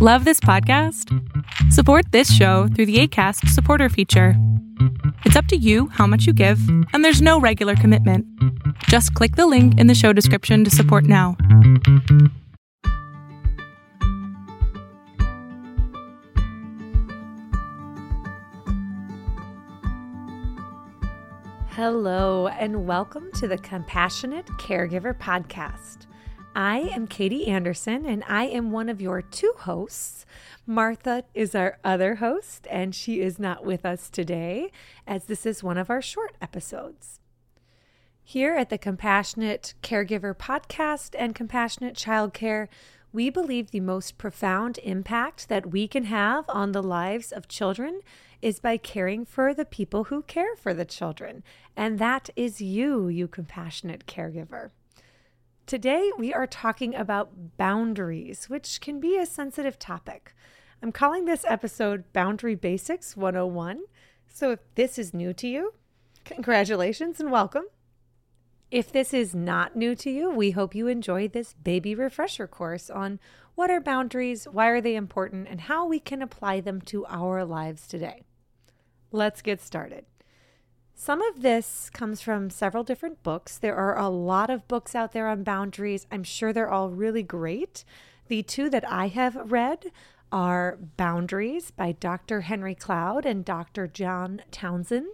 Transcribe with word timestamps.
Love 0.00 0.24
this 0.24 0.38
podcast? 0.38 1.12
Support 1.72 2.12
this 2.12 2.32
show 2.32 2.68
through 2.68 2.86
the 2.86 3.00
ACAST 3.00 3.48
supporter 3.48 3.88
feature. 3.88 4.34
It's 5.24 5.34
up 5.34 5.46
to 5.46 5.56
you 5.56 5.88
how 5.88 6.06
much 6.06 6.24
you 6.24 6.32
give, 6.32 6.60
and 6.92 7.04
there's 7.04 7.20
no 7.20 7.40
regular 7.40 7.74
commitment. 7.74 8.24
Just 8.84 9.12
click 9.14 9.34
the 9.34 9.48
link 9.48 9.76
in 9.76 9.88
the 9.88 9.96
show 9.96 10.12
description 10.12 10.62
to 10.62 10.70
support 10.70 11.02
now. 11.02 11.36
Hello, 21.70 22.46
and 22.46 22.86
welcome 22.86 23.32
to 23.32 23.48
the 23.48 23.58
Compassionate 23.58 24.46
Caregiver 24.60 25.18
Podcast. 25.18 26.06
I 26.58 26.90
am 26.92 27.06
Katie 27.06 27.46
Anderson, 27.46 28.04
and 28.04 28.24
I 28.26 28.46
am 28.46 28.72
one 28.72 28.88
of 28.88 29.00
your 29.00 29.22
two 29.22 29.52
hosts. 29.58 30.26
Martha 30.66 31.22
is 31.32 31.54
our 31.54 31.78
other 31.84 32.16
host, 32.16 32.66
and 32.68 32.92
she 32.92 33.20
is 33.20 33.38
not 33.38 33.64
with 33.64 33.86
us 33.86 34.10
today, 34.10 34.72
as 35.06 35.26
this 35.26 35.46
is 35.46 35.62
one 35.62 35.78
of 35.78 35.88
our 35.88 36.02
short 36.02 36.36
episodes. 36.42 37.20
Here 38.24 38.56
at 38.56 38.70
the 38.70 38.76
Compassionate 38.76 39.74
Caregiver 39.84 40.36
Podcast 40.36 41.14
and 41.16 41.32
Compassionate 41.32 41.94
Childcare, 41.94 42.66
we 43.12 43.30
believe 43.30 43.70
the 43.70 43.78
most 43.78 44.18
profound 44.18 44.80
impact 44.82 45.48
that 45.48 45.70
we 45.70 45.86
can 45.86 46.06
have 46.06 46.44
on 46.48 46.72
the 46.72 46.82
lives 46.82 47.30
of 47.30 47.46
children 47.46 48.00
is 48.42 48.58
by 48.58 48.78
caring 48.78 49.24
for 49.24 49.54
the 49.54 49.64
people 49.64 50.04
who 50.04 50.22
care 50.22 50.56
for 50.56 50.74
the 50.74 50.84
children. 50.84 51.44
And 51.76 52.00
that 52.00 52.30
is 52.34 52.60
you, 52.60 53.06
you 53.06 53.28
compassionate 53.28 54.06
caregiver. 54.06 54.70
Today, 55.68 56.10
we 56.16 56.32
are 56.32 56.46
talking 56.46 56.94
about 56.94 57.58
boundaries, 57.58 58.48
which 58.48 58.80
can 58.80 59.00
be 59.00 59.18
a 59.18 59.26
sensitive 59.26 59.78
topic. 59.78 60.34
I'm 60.82 60.92
calling 60.92 61.26
this 61.26 61.44
episode 61.46 62.10
Boundary 62.14 62.54
Basics 62.54 63.18
101. 63.18 63.82
So 64.32 64.50
if 64.52 64.60
this 64.76 64.98
is 64.98 65.12
new 65.12 65.34
to 65.34 65.46
you, 65.46 65.74
congratulations 66.24 67.20
and 67.20 67.30
welcome. 67.30 67.64
If 68.70 68.90
this 68.90 69.12
is 69.12 69.34
not 69.34 69.76
new 69.76 69.94
to 69.96 70.10
you, 70.10 70.30
we 70.30 70.52
hope 70.52 70.74
you 70.74 70.86
enjoy 70.86 71.28
this 71.28 71.52
baby 71.52 71.94
refresher 71.94 72.46
course 72.46 72.88
on 72.88 73.20
what 73.54 73.70
are 73.70 73.78
boundaries, 73.78 74.48
why 74.50 74.68
are 74.68 74.80
they 74.80 74.96
important, 74.96 75.48
and 75.48 75.60
how 75.60 75.84
we 75.84 76.00
can 76.00 76.22
apply 76.22 76.60
them 76.60 76.80
to 76.86 77.04
our 77.08 77.44
lives 77.44 77.86
today. 77.86 78.22
Let's 79.12 79.42
get 79.42 79.60
started. 79.60 80.06
Some 81.00 81.22
of 81.22 81.42
this 81.42 81.90
comes 81.90 82.20
from 82.20 82.50
several 82.50 82.82
different 82.82 83.22
books. 83.22 83.56
There 83.56 83.76
are 83.76 83.96
a 83.96 84.08
lot 84.08 84.50
of 84.50 84.66
books 84.66 84.96
out 84.96 85.12
there 85.12 85.28
on 85.28 85.44
boundaries. 85.44 86.08
I'm 86.10 86.24
sure 86.24 86.52
they're 86.52 86.68
all 86.68 86.90
really 86.90 87.22
great. 87.22 87.84
The 88.26 88.42
two 88.42 88.68
that 88.70 88.86
I 88.90 89.06
have 89.06 89.52
read 89.52 89.92
are 90.32 90.76
Boundaries 90.96 91.70
by 91.70 91.92
Dr. 91.92 92.40
Henry 92.42 92.74
Cloud 92.74 93.24
and 93.24 93.44
Dr. 93.44 93.86
John 93.86 94.42
Townsend, 94.50 95.06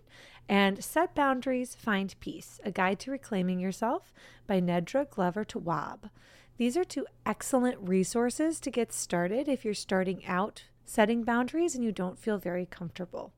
and 0.48 0.82
Set 0.82 1.14
Boundaries, 1.14 1.74
Find 1.74 2.18
Peace 2.18 2.60
A 2.64 2.70
Guide 2.70 2.98
to 3.00 3.10
Reclaiming 3.10 3.60
Yourself 3.60 4.10
by 4.46 4.62
Nedra 4.62 5.08
Glover 5.08 5.44
Tawwab. 5.44 6.08
These 6.56 6.78
are 6.78 6.84
two 6.84 7.06
excellent 7.26 7.76
resources 7.78 8.58
to 8.60 8.70
get 8.70 8.90
started 8.90 9.48
if 9.48 9.66
you're 9.66 9.74
starting 9.74 10.24
out 10.24 10.64
setting 10.86 11.24
boundaries 11.24 11.74
and 11.74 11.84
you 11.84 11.92
don't 11.92 12.18
feel 12.18 12.38
very 12.38 12.64
comfortable 12.64 13.34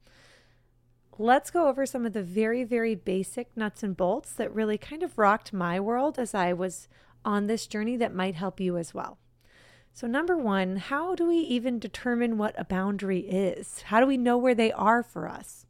let's 1.18 1.50
go 1.50 1.68
over 1.68 1.86
some 1.86 2.04
of 2.04 2.12
the 2.12 2.22
very, 2.22 2.64
very 2.64 2.94
basic 2.94 3.56
nuts 3.56 3.82
and 3.82 3.96
bolts 3.96 4.32
that 4.32 4.54
really 4.54 4.78
kind 4.78 5.02
of 5.02 5.18
rocked 5.18 5.52
my 5.52 5.80
world 5.80 6.18
as 6.18 6.34
I 6.34 6.52
was 6.52 6.88
on 7.24 7.46
this 7.46 7.66
journey 7.66 7.96
that 7.96 8.14
might 8.14 8.34
help 8.34 8.60
you 8.60 8.76
as 8.76 8.94
well. 8.94 9.18
So, 9.92 10.06
number 10.06 10.36
one, 10.36 10.76
how 10.76 11.14
do 11.14 11.26
we 11.26 11.38
even 11.38 11.78
determine 11.78 12.36
what 12.36 12.54
a 12.58 12.64
boundary 12.64 13.20
is? 13.20 13.82
How 13.86 13.98
do 13.98 14.06
we 14.06 14.18
know 14.18 14.36
where 14.36 14.54
they 14.54 14.70
are 14.72 15.02
for 15.02 15.26
us? 15.26 15.64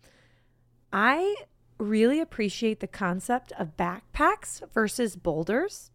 I 0.92 1.36
really 1.78 2.20
appreciate 2.20 2.80
the 2.80 2.88
concept 2.88 3.52
of 3.58 3.76
backpacks 3.76 4.62
versus 4.72 5.14
boulders. 5.14 5.90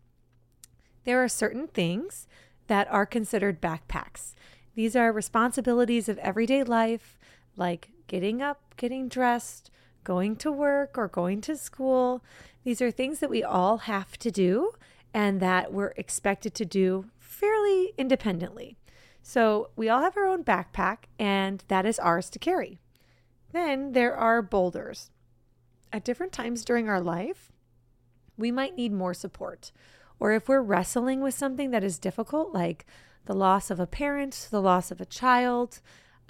There 1.03 1.21
are 1.21 1.27
certain 1.27 1.67
things 1.67 2.27
that 2.67 2.87
are 2.89 3.05
considered 3.05 3.61
backpacks. 3.61 4.33
These 4.75 4.95
are 4.95 5.11
responsibilities 5.11 6.07
of 6.07 6.17
everyday 6.19 6.63
life, 6.63 7.17
like 7.57 7.89
getting 8.11 8.41
up, 8.41 8.75
getting 8.75 9.07
dressed, 9.07 9.71
going 10.03 10.35
to 10.35 10.51
work, 10.51 10.97
or 10.97 11.07
going 11.07 11.39
to 11.39 11.55
school. 11.55 12.21
These 12.65 12.81
are 12.81 12.91
things 12.91 13.19
that 13.19 13.29
we 13.29 13.41
all 13.41 13.77
have 13.77 14.17
to 14.17 14.29
do 14.29 14.73
and 15.13 15.39
that 15.39 15.71
we're 15.71 15.93
expected 15.95 16.53
to 16.55 16.65
do 16.65 17.05
fairly 17.19 17.93
independently. 17.97 18.75
So 19.23 19.69
we 19.77 19.87
all 19.87 20.01
have 20.01 20.17
our 20.17 20.25
own 20.25 20.43
backpack, 20.43 21.05
and 21.17 21.63
that 21.69 21.85
is 21.85 21.99
ours 21.99 22.29
to 22.31 22.39
carry. 22.39 22.81
Then 23.53 23.93
there 23.93 24.13
are 24.13 24.41
boulders. 24.41 25.09
At 25.93 26.03
different 26.03 26.33
times 26.33 26.65
during 26.65 26.89
our 26.89 26.99
life, 26.99 27.49
we 28.35 28.51
might 28.51 28.75
need 28.75 28.91
more 28.91 29.13
support. 29.13 29.71
Or 30.19 30.33
if 30.33 30.49
we're 30.49 30.59
wrestling 30.59 31.21
with 31.21 31.33
something 31.33 31.71
that 31.71 31.85
is 31.85 31.97
difficult, 31.97 32.53
like 32.53 32.85
the 33.25 33.33
loss 33.33 33.71
of 33.71 33.79
a 33.79 33.87
parent, 33.87 34.49
the 34.51 34.61
loss 34.61 34.91
of 34.91 34.99
a 34.99 35.05
child, 35.05 35.79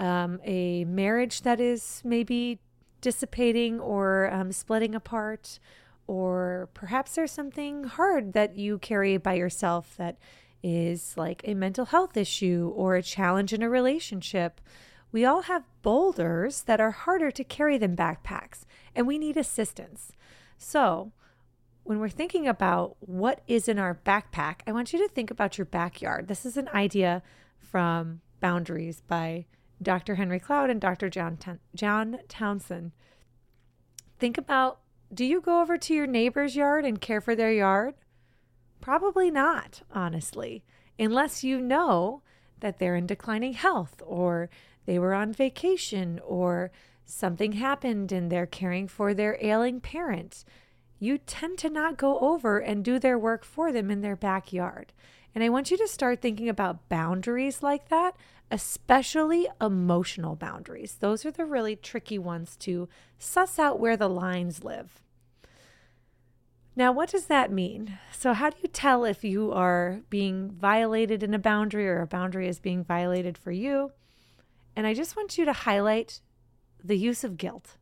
um, 0.01 0.41
a 0.43 0.83
marriage 0.85 1.43
that 1.43 1.61
is 1.61 2.01
maybe 2.03 2.59
dissipating 3.01 3.79
or 3.79 4.31
um, 4.33 4.51
splitting 4.51 4.95
apart, 4.95 5.59
or 6.07 6.69
perhaps 6.73 7.15
there's 7.15 7.31
something 7.31 7.83
hard 7.83 8.33
that 8.33 8.57
you 8.57 8.79
carry 8.79 9.17
by 9.17 9.35
yourself 9.35 9.95
that 9.97 10.17
is 10.63 11.13
like 11.17 11.43
a 11.45 11.53
mental 11.53 11.85
health 11.85 12.17
issue 12.17 12.73
or 12.75 12.95
a 12.95 13.03
challenge 13.03 13.53
in 13.53 13.61
a 13.61 13.69
relationship. 13.69 14.59
We 15.11 15.23
all 15.23 15.43
have 15.43 15.63
boulders 15.83 16.63
that 16.63 16.81
are 16.81 16.91
harder 16.91 17.29
to 17.31 17.43
carry 17.43 17.77
than 17.77 17.95
backpacks, 17.95 18.63
and 18.95 19.05
we 19.05 19.19
need 19.19 19.37
assistance. 19.37 20.13
So, 20.57 21.11
when 21.83 21.99
we're 21.99 22.09
thinking 22.09 22.47
about 22.47 22.95
what 23.01 23.41
is 23.47 23.67
in 23.67 23.77
our 23.77 23.99
backpack, 24.03 24.61
I 24.65 24.71
want 24.71 24.93
you 24.93 24.99
to 24.99 25.13
think 25.13 25.29
about 25.29 25.57
your 25.57 25.65
backyard. 25.65 26.27
This 26.27 26.45
is 26.45 26.57
an 26.57 26.69
idea 26.73 27.21
from 27.59 28.21
Boundaries 28.39 29.01
by 29.07 29.45
Dr. 29.81 30.15
Henry 30.15 30.39
Cloud 30.39 30.69
and 30.69 30.79
Dr. 30.79 31.09
John, 31.09 31.37
John 31.75 32.19
Townsend. 32.27 32.91
Think 34.19 34.37
about 34.37 34.79
do 35.13 35.25
you 35.25 35.41
go 35.41 35.61
over 35.61 35.77
to 35.77 35.93
your 35.93 36.07
neighbor's 36.07 36.55
yard 36.55 36.85
and 36.85 37.01
care 37.01 37.19
for 37.19 37.35
their 37.35 37.51
yard? 37.51 37.95
Probably 38.79 39.29
not, 39.29 39.81
honestly, 39.91 40.63
unless 40.97 41.43
you 41.43 41.59
know 41.59 42.21
that 42.61 42.79
they're 42.79 42.95
in 42.95 43.07
declining 43.07 43.53
health 43.53 44.01
or 44.05 44.49
they 44.85 44.97
were 44.97 45.13
on 45.13 45.33
vacation 45.33 46.19
or 46.23 46.71
something 47.05 47.53
happened 47.53 48.11
and 48.11 48.31
they're 48.31 48.45
caring 48.45 48.87
for 48.87 49.13
their 49.13 49.37
ailing 49.41 49.81
parent. 49.81 50.45
You 50.97 51.17
tend 51.17 51.57
to 51.59 51.69
not 51.69 51.97
go 51.97 52.19
over 52.19 52.59
and 52.59 52.85
do 52.85 52.99
their 52.99 53.19
work 53.19 53.43
for 53.43 53.71
them 53.71 53.91
in 53.91 54.01
their 54.01 54.15
backyard. 54.15 54.93
And 55.33 55.43
I 55.43 55.49
want 55.49 55.71
you 55.71 55.77
to 55.77 55.87
start 55.87 56.21
thinking 56.21 56.49
about 56.49 56.89
boundaries 56.89 57.63
like 57.63 57.89
that, 57.89 58.15
especially 58.49 59.47
emotional 59.61 60.35
boundaries. 60.35 60.97
Those 60.99 61.25
are 61.25 61.31
the 61.31 61.45
really 61.45 61.75
tricky 61.75 62.19
ones 62.19 62.57
to 62.57 62.89
suss 63.17 63.57
out 63.57 63.79
where 63.79 63.95
the 63.95 64.09
lines 64.09 64.63
live. 64.63 65.01
Now, 66.75 66.91
what 66.91 67.09
does 67.09 67.25
that 67.25 67.51
mean? 67.51 67.97
So, 68.11 68.33
how 68.33 68.49
do 68.49 68.57
you 68.61 68.69
tell 68.69 69.03
if 69.03 69.23
you 69.23 69.51
are 69.51 70.01
being 70.09 70.51
violated 70.51 71.21
in 71.21 71.33
a 71.33 71.39
boundary 71.39 71.87
or 71.87 72.01
a 72.01 72.07
boundary 72.07 72.47
is 72.47 72.59
being 72.59 72.83
violated 72.83 73.37
for 73.37 73.51
you? 73.51 73.91
And 74.75 74.87
I 74.87 74.93
just 74.93 75.17
want 75.17 75.37
you 75.37 75.43
to 75.45 75.53
highlight 75.53 76.21
the 76.81 76.97
use 76.97 77.23
of 77.23 77.37
guilt. 77.37 77.77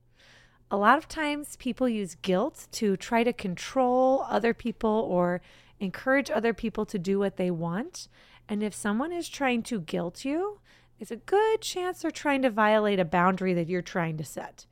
A 0.72 0.78
lot 0.78 0.98
of 0.98 1.08
times, 1.08 1.56
people 1.58 1.88
use 1.88 2.16
guilt 2.16 2.68
to 2.74 2.98
try 2.98 3.24
to 3.24 3.34
control 3.34 4.26
other 4.28 4.54
people 4.54 5.08
or 5.10 5.42
encourage 5.80 6.30
other 6.30 6.54
people 6.54 6.86
to 6.86 7.00
do 7.00 7.20
what 7.20 7.38
they 7.38 7.52
want. 7.52 8.08
And 8.48 8.64
if 8.64 8.74
someone 8.74 9.12
is 9.12 9.30
trying 9.30 9.64
to 9.64 9.80
guilt 9.80 10.26
you, 10.26 10.60
it's 11.00 11.12
a 11.12 11.18
good 11.18 11.62
chance 11.62 12.02
they're 12.02 12.12
trying 12.12 12.42
to 12.42 12.50
violate 12.50 13.00
a 13.00 13.06
boundary 13.06 13.54
that 13.54 13.70
you're 13.70 13.82
trying 13.82 14.18
to 14.18 14.26
set. 14.26 14.66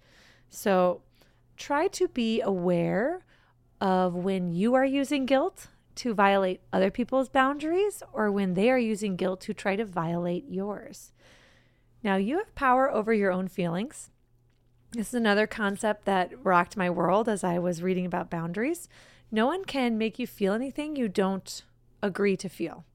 So 0.49 1.01
try 1.55 1.87
to 1.89 2.07
be 2.07 2.41
aware 2.41 3.23
of 3.79 4.13
when 4.13 4.51
you 4.51 4.73
are 4.73 4.85
using 4.85 5.25
guilt 5.25 5.67
to 5.95 6.13
violate 6.13 6.61
other 6.71 6.91
people's 6.91 7.29
boundaries 7.29 8.03
or 8.13 8.31
when 8.31 8.53
they 8.53 8.69
are 8.69 8.77
using 8.77 9.15
guilt 9.15 9.41
to 9.41 9.53
try 9.53 9.75
to 9.75 9.85
violate 9.85 10.45
yours. 10.47 11.11
Now, 12.03 12.15
you 12.15 12.37
have 12.37 12.53
power 12.55 12.91
over 12.91 13.13
your 13.13 13.31
own 13.31 13.47
feelings. 13.47 14.11
This 14.91 15.09
is 15.09 15.13
another 15.15 15.47
concept 15.47 16.05
that 16.05 16.31
rocked 16.45 16.77
my 16.77 16.89
world 16.89 17.27
as 17.27 17.43
I 17.43 17.59
was 17.59 17.81
reading 17.81 18.05
about 18.05 18.29
boundaries. 18.29 18.87
No 19.31 19.45
one 19.45 19.65
can 19.65 19.97
make 19.97 20.19
you 20.19 20.27
feel 20.27 20.53
anything 20.53 20.95
you 20.95 21.09
don't 21.09 21.63
agree 22.01 22.37
to 22.37 22.49
feel. 22.49 22.85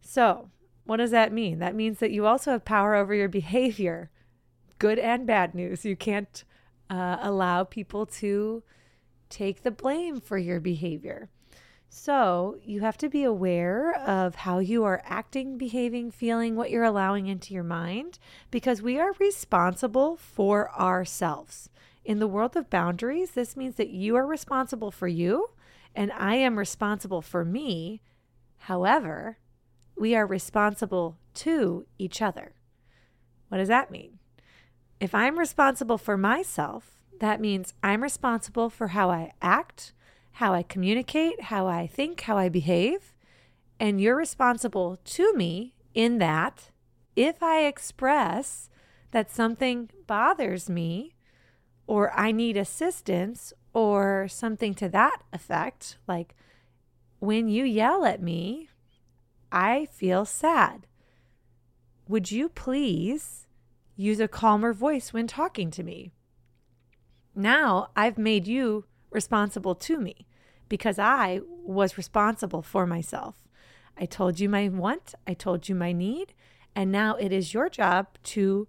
So, 0.00 0.50
what 0.84 0.96
does 0.96 1.10
that 1.10 1.32
mean? 1.32 1.58
That 1.58 1.74
means 1.74 1.98
that 1.98 2.10
you 2.10 2.26
also 2.26 2.52
have 2.52 2.64
power 2.64 2.94
over 2.94 3.14
your 3.14 3.28
behavior, 3.28 4.10
good 4.78 4.98
and 4.98 5.26
bad 5.26 5.54
news. 5.54 5.84
You 5.84 5.96
can't 5.96 6.44
uh, 6.90 7.18
allow 7.20 7.64
people 7.64 8.06
to 8.06 8.62
take 9.28 9.62
the 9.62 9.70
blame 9.70 10.20
for 10.20 10.38
your 10.38 10.60
behavior. 10.60 11.30
So 11.88 12.56
you 12.64 12.80
have 12.80 12.96
to 12.98 13.08
be 13.10 13.22
aware 13.22 13.94
of 13.94 14.34
how 14.34 14.60
you 14.60 14.82
are 14.84 15.02
acting, 15.04 15.58
behaving, 15.58 16.10
feeling, 16.10 16.56
what 16.56 16.70
you're 16.70 16.84
allowing 16.84 17.26
into 17.26 17.52
your 17.52 17.64
mind, 17.64 18.18
because 18.50 18.80
we 18.80 18.98
are 18.98 19.12
responsible 19.20 20.16
for 20.16 20.72
ourselves. 20.72 21.68
In 22.02 22.18
the 22.18 22.26
world 22.26 22.56
of 22.56 22.70
boundaries, 22.70 23.32
this 23.32 23.58
means 23.58 23.76
that 23.76 23.90
you 23.90 24.16
are 24.16 24.26
responsible 24.26 24.90
for 24.90 25.06
you 25.06 25.50
and 25.94 26.12
I 26.12 26.36
am 26.36 26.58
responsible 26.58 27.22
for 27.22 27.44
me. 27.44 28.00
However, 28.58 29.38
we 29.96 30.14
are 30.14 30.26
responsible 30.26 31.18
to 31.34 31.86
each 31.98 32.22
other. 32.22 32.54
What 33.48 33.58
does 33.58 33.68
that 33.68 33.90
mean? 33.90 34.18
If 35.00 35.14
I'm 35.14 35.38
responsible 35.38 35.98
for 35.98 36.16
myself, 36.16 36.98
that 37.20 37.40
means 37.40 37.74
I'm 37.82 38.02
responsible 38.02 38.70
for 38.70 38.88
how 38.88 39.10
I 39.10 39.32
act, 39.42 39.92
how 40.32 40.54
I 40.54 40.62
communicate, 40.62 41.42
how 41.42 41.66
I 41.66 41.86
think, 41.86 42.22
how 42.22 42.36
I 42.36 42.48
behave. 42.48 43.12
And 43.78 44.00
you're 44.00 44.16
responsible 44.16 44.98
to 45.04 45.32
me 45.34 45.74
in 45.94 46.18
that 46.18 46.70
if 47.14 47.42
I 47.42 47.64
express 47.64 48.70
that 49.10 49.30
something 49.30 49.90
bothers 50.06 50.70
me 50.70 51.14
or 51.86 52.12
I 52.18 52.32
need 52.32 52.56
assistance 52.56 53.52
or 53.72 54.28
something 54.28 54.74
to 54.74 54.88
that 54.88 55.22
effect, 55.32 55.96
like 56.06 56.34
when 57.18 57.48
you 57.48 57.64
yell 57.64 58.04
at 58.04 58.22
me, 58.22 58.68
I 59.50 59.86
feel 59.86 60.24
sad. 60.24 60.86
Would 62.08 62.30
you 62.30 62.48
please 62.48 63.46
use 63.96 64.20
a 64.20 64.28
calmer 64.28 64.72
voice 64.72 65.12
when 65.12 65.26
talking 65.26 65.70
to 65.70 65.82
me? 65.82 66.12
Now 67.34 67.88
I've 67.96 68.18
made 68.18 68.46
you 68.46 68.84
responsible 69.10 69.74
to 69.76 69.98
me 69.98 70.26
because 70.68 70.98
I 70.98 71.40
was 71.46 71.96
responsible 71.96 72.62
for 72.62 72.86
myself. 72.86 73.36
I 73.96 74.06
told 74.06 74.40
you 74.40 74.48
my 74.48 74.68
want, 74.68 75.14
I 75.26 75.34
told 75.34 75.68
you 75.68 75.74
my 75.74 75.92
need, 75.92 76.34
and 76.74 76.90
now 76.90 77.16
it 77.16 77.32
is 77.32 77.54
your 77.54 77.68
job 77.68 78.06
to 78.24 78.68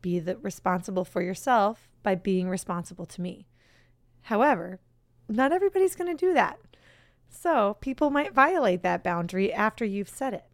be 0.00 0.18
the 0.18 0.36
responsible 0.38 1.04
for 1.04 1.22
yourself 1.22 1.88
by 2.02 2.14
being 2.14 2.48
responsible 2.48 3.06
to 3.06 3.20
me. 3.20 3.46
However, 4.24 4.80
not 5.28 5.52
everybody's 5.52 5.94
going 5.94 6.14
to 6.14 6.26
do 6.26 6.34
that. 6.34 6.58
So 7.28 7.76
people 7.80 8.10
might 8.10 8.32
violate 8.32 8.82
that 8.82 9.02
boundary 9.02 9.52
after 9.52 9.84
you've 9.84 10.08
set 10.08 10.34
it. 10.34 10.44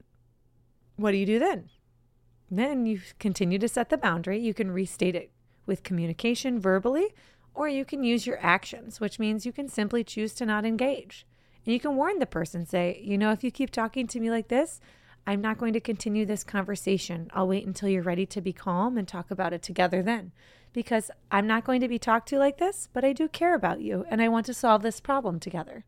What 0.96 1.12
do 1.12 1.16
you 1.16 1.26
do 1.26 1.38
then? 1.38 1.70
Then 2.50 2.86
you 2.86 3.00
continue 3.18 3.58
to 3.58 3.68
set 3.68 3.88
the 3.88 3.96
boundary. 3.96 4.38
You 4.38 4.54
can 4.54 4.70
restate 4.70 5.14
it 5.14 5.30
with 5.66 5.82
communication 5.82 6.58
verbally 6.58 7.14
or 7.54 7.68
you 7.68 7.84
can 7.84 8.02
use 8.02 8.26
your 8.26 8.38
actions, 8.40 9.00
which 9.00 9.18
means 9.18 9.46
you 9.46 9.52
can 9.52 9.68
simply 9.68 10.02
choose 10.02 10.34
to 10.34 10.46
not 10.46 10.64
engage. 10.64 11.26
And 11.64 11.72
you 11.72 11.80
can 11.80 11.96
warn 11.96 12.18
the 12.18 12.26
person, 12.26 12.66
say, 12.66 13.00
you 13.04 13.18
know, 13.18 13.32
if 13.32 13.44
you 13.44 13.50
keep 13.50 13.70
talking 13.70 14.06
to 14.08 14.20
me 14.20 14.30
like 14.30 14.48
this, 14.48 14.80
I'm 15.26 15.40
not 15.40 15.58
going 15.58 15.74
to 15.74 15.80
continue 15.80 16.24
this 16.24 16.42
conversation. 16.42 17.30
I'll 17.34 17.48
wait 17.48 17.66
until 17.66 17.88
you're 17.88 18.02
ready 18.02 18.26
to 18.26 18.40
be 18.40 18.52
calm 18.52 18.96
and 18.96 19.06
talk 19.06 19.30
about 19.30 19.52
it 19.52 19.62
together 19.62 20.02
then. 20.02 20.32
Because 20.72 21.10
I'm 21.30 21.46
not 21.46 21.64
going 21.64 21.80
to 21.80 21.88
be 21.88 21.98
talked 21.98 22.28
to 22.28 22.38
like 22.38 22.58
this, 22.58 22.88
but 22.92 23.04
I 23.04 23.12
do 23.12 23.28
care 23.28 23.54
about 23.54 23.80
you 23.80 24.04
and 24.08 24.22
I 24.22 24.28
want 24.28 24.46
to 24.46 24.54
solve 24.54 24.82
this 24.82 25.00
problem 25.00 25.40
together. 25.40 25.84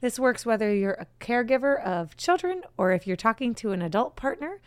This 0.00 0.18
works 0.18 0.44
whether 0.44 0.74
you're 0.74 0.92
a 0.92 1.06
caregiver 1.20 1.82
of 1.82 2.16
children 2.16 2.62
or 2.76 2.92
if 2.92 3.06
you're 3.06 3.16
talking 3.16 3.54
to 3.56 3.72
an 3.72 3.82
adult 3.82 4.16
partner. 4.16 4.60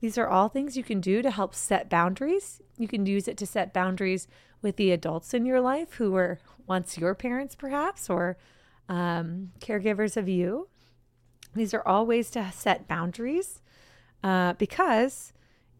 These 0.00 0.18
are 0.18 0.28
all 0.28 0.48
things 0.48 0.76
you 0.76 0.84
can 0.84 1.00
do 1.00 1.22
to 1.22 1.30
help 1.30 1.54
set 1.54 1.88
boundaries. 1.88 2.60
You 2.78 2.86
can 2.86 3.06
use 3.06 3.26
it 3.28 3.36
to 3.38 3.46
set 3.46 3.72
boundaries 3.72 4.28
with 4.62 4.76
the 4.76 4.92
adults 4.92 5.34
in 5.34 5.46
your 5.46 5.60
life 5.60 5.94
who 5.94 6.10
were 6.10 6.38
once 6.66 6.98
your 6.98 7.14
parents, 7.14 7.54
perhaps, 7.54 8.10
or 8.10 8.36
um, 8.88 9.52
caregivers 9.60 10.16
of 10.16 10.28
you. 10.28 10.68
These 11.54 11.72
are 11.72 11.86
all 11.86 12.06
ways 12.06 12.30
to 12.30 12.50
set 12.52 12.86
boundaries 12.86 13.62
uh, 14.22 14.52
because 14.54 15.32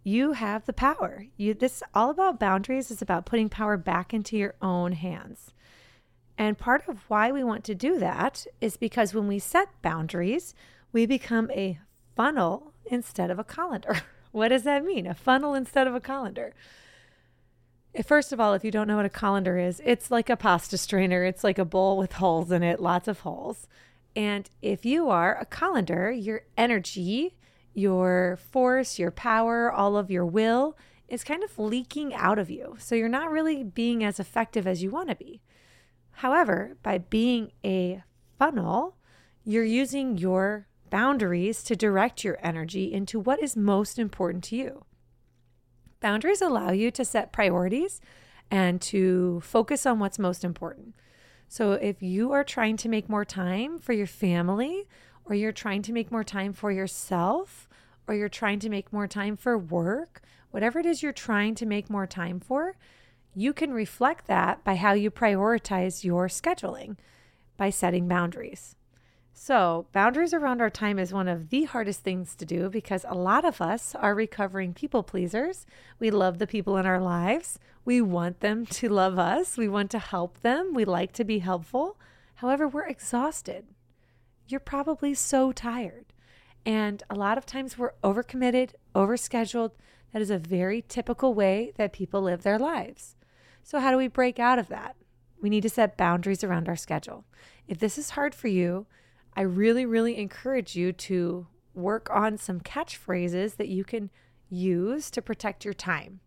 you 0.07 0.35
have 0.35 0.65
the 0.67 0.73
power. 0.73 1.27
You 1.37 1.53
this 1.53 1.83
all 1.93 2.11
about 2.11 2.39
boundaries 2.39 2.93
is 2.93 3.03
about 3.03 3.27
putting 3.27 3.49
power 3.49 3.77
back 3.77 4.15
into 4.15 4.37
your 4.37 4.55
own 4.63 4.93
hands. 4.93 5.53
And 6.39 6.57
part 6.57 6.87
of 6.87 7.01
why 7.09 7.33
we 7.33 7.43
want 7.43 7.65
to 7.65 7.75
do 7.75 7.99
that 7.99 8.47
is 8.61 8.77
because 8.77 9.13
when 9.13 9.27
we 9.27 9.41
set 9.41 9.83
boundaries, 9.83 10.55
we 10.93 11.07
become 11.07 11.51
a 11.51 11.81
funnel 12.15 12.73
instead 12.85 13.33
of 13.33 13.41
a 13.41 13.45
colander. 13.45 14.03
what 14.31 14.49
does 14.49 14.63
that 14.63 14.85
mean? 14.85 15.09
A 15.09 15.15
funnel 15.15 15.55
instead 15.55 15.89
of 15.89 15.95
a 15.97 16.01
colander. 16.01 16.55
Eh, 17.93 18.03
first 18.03 18.33
of 18.33 18.39
all, 18.39 18.55
if 18.55 18.63
you 18.63 18.71
don't 18.71 18.87
know 18.87 18.99
what 18.99 19.07
a 19.07 19.11
colander 19.11 19.59
is, 19.59 19.83
it's 19.85 20.13
like 20.13 20.31
a 20.31 20.37
pasta 20.37 20.79
strainer. 20.79 21.25
It's 21.25 21.43
like 21.43 21.59
a 21.59 21.65
bowl 21.65 21.97
with 21.97 22.13
holes 22.13 22.53
in 22.53 22.63
it, 22.63 22.79
lots 22.79 23.09
of 23.09 23.21
holes. 23.21 23.67
And 24.15 24.49
if 24.63 24.87
you 24.87 25.11
are 25.11 25.37
a 25.37 25.45
colander, 25.45 26.13
your 26.13 26.43
energy, 26.57 27.35
your 27.77 28.39
force, 28.51 28.99
your 28.99 29.11
power, 29.11 29.71
all 29.71 29.97
of 29.97 30.11
your 30.11 30.25
will 30.25 30.77
is 31.09 31.23
kind 31.23 31.45
of 31.45 31.59
leaking 31.59 32.15
out 32.15 32.39
of 32.39 32.51
you. 32.51 32.75
So 32.79 32.95
you're 32.95 33.09
not 33.09 33.31
really 33.31 33.63
being 33.63 34.03
as 34.03 34.19
effective 34.19 34.67
as 34.67 34.83
you 34.83 34.91
want 34.91 35.11
to 35.11 35.15
be. 35.15 35.43
However, 36.11 36.77
by 36.83 36.99
being 36.99 37.53
a 37.65 38.03
funnel, 38.39 38.97
you're 39.45 39.63
using 39.63 40.17
your 40.17 40.67
boundaries 40.89 41.63
to 41.65 41.77
direct 41.77 42.25
your 42.25 42.39
energy 42.43 42.93
into 42.93 43.21
what 43.21 43.43
is 43.43 43.57
most 43.57 43.99
important 43.99 44.43
to 44.45 44.57
you. 44.57 44.85
Boundaries 46.01 46.41
allow 46.41 46.71
you 46.71 46.91
to 46.93 47.05
set 47.05 47.33
priorities 47.33 48.01
and 48.51 48.81
to 48.81 49.41
focus 49.45 49.85
on 49.85 49.99
what's 49.99 50.19
most 50.19 50.45
important. 50.45 50.95
So 51.49 51.73
if 51.73 52.03
you 52.03 52.33
are 52.33 52.45
trying 52.45 52.77
to 52.79 52.89
make 52.89 53.09
more 53.09 53.25
time 53.25 53.79
for 53.79 53.93
your 53.93 54.07
family, 54.07 54.89
or 55.27 55.35
you're 55.35 55.53
trying 55.53 55.83
to 55.83 55.93
make 55.93 56.11
more 56.11 56.25
time 56.25 56.53
for 56.53 56.71
yourself, 56.71 57.69
or 58.09 58.15
you're 58.15 58.29
trying 58.29 58.59
to 58.61 58.69
make 58.69 58.93
more 58.93 59.07
time 59.07 59.37
for 59.37 59.59
work, 59.59 60.23
whatever 60.51 60.79
it 60.79 60.87
is 60.87 61.03
you're 61.03 61.13
trying 61.13 61.55
to 61.57 61.67
make 61.67 61.91
more 61.91 62.07
time 62.07 62.41
for, 62.41 62.77
you 63.35 63.53
can 63.53 63.73
reflect 63.73 64.27
that 64.29 64.65
by 64.65 64.77
how 64.77 64.93
you 64.93 65.11
prioritize 65.11 66.05
your 66.05 66.29
scheduling 66.29 66.97
by 67.57 67.71
setting 67.71 68.09
boundaries. 68.09 68.77
So, 69.39 69.87
boundaries 69.93 70.33
around 70.33 70.63
our 70.63 70.71
time 70.71 70.99
is 70.99 71.13
one 71.13 71.29
of 71.29 71.51
the 71.51 71.65
hardest 71.65 72.01
things 72.01 72.35
to 72.37 72.47
do 72.47 72.71
because 72.71 73.05
a 73.07 73.15
lot 73.15 73.45
of 73.45 73.61
us 73.61 73.95
are 73.95 74.15
recovering 74.15 74.73
people 74.73 75.03
pleasers. 75.03 75.67
We 75.99 76.11
love 76.11 76.39
the 76.39 76.47
people 76.47 76.79
in 76.79 76.87
our 76.87 77.01
lives. 77.01 77.59
We 77.85 78.01
want 78.01 78.41
them 78.41 78.65
to 78.65 78.89
love 78.89 79.19
us. 79.19 79.59
We 79.59 79.69
want 79.69 79.91
to 79.91 79.99
help 79.99 80.41
them. 80.41 80.73
We 80.73 80.87
like 80.87 81.13
to 81.13 81.25
be 81.25 81.41
helpful. 81.41 81.99
However, 82.37 82.67
we're 82.67 82.87
exhausted. 82.87 83.67
You're 84.49 84.61
probably 84.61 85.15
so 85.15 85.53
tired. 85.53 86.07
And 86.65 87.03
a 87.11 87.15
lot 87.15 87.39
of 87.39 87.47
times 87.47 87.79
we're 87.79 87.93
overcommitted, 88.03 88.73
overscheduled. 88.95 89.73
That 90.13 90.23
is 90.23 90.31
a 90.31 90.39
very 90.39 90.83
typical 90.89 91.35
way 91.35 91.73
that 91.77 91.93
people 91.93 92.23
live 92.23 92.43
their 92.43 92.59
lives. 92.59 93.17
So, 93.63 93.81
how 93.81 93.91
do 93.91 93.97
we 93.97 94.09
break 94.09 94.39
out 94.39 94.59
of 94.59 94.69
that? 94.69 94.97
We 95.41 95.51
need 95.51 95.63
to 95.63 95.69
set 95.69 95.97
boundaries 95.97 96.43
around 96.43 96.69
our 96.69 96.77
schedule. 96.77 97.25
If 97.69 97.79
this 97.79 97.99
is 97.99 98.11
hard 98.11 98.35
for 98.35 98.49
you, 98.49 98.87
I 99.37 99.43
really, 99.43 99.85
really 99.85 100.17
encourage 100.17 100.77
you 100.77 100.93
to 100.93 101.47
work 101.75 102.09
on 102.11 102.39
some 102.39 102.61
catchphrases 102.61 103.57
that 103.57 103.69
you 103.69 103.85
can 103.85 104.11
use 104.49 105.11
to 105.11 105.21
protect 105.21 105.65
your 105.65 105.75
time. 105.75 106.21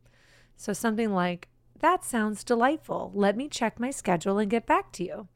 So, 0.56 0.74
something 0.74 1.14
like, 1.14 1.48
That 1.80 2.04
sounds 2.04 2.44
delightful. 2.44 3.12
Let 3.14 3.38
me 3.38 3.48
check 3.48 3.80
my 3.80 3.90
schedule 3.90 4.38
and 4.38 4.52
get 4.52 4.66
back 4.66 4.92
to 4.94 5.06
you. 5.06 5.28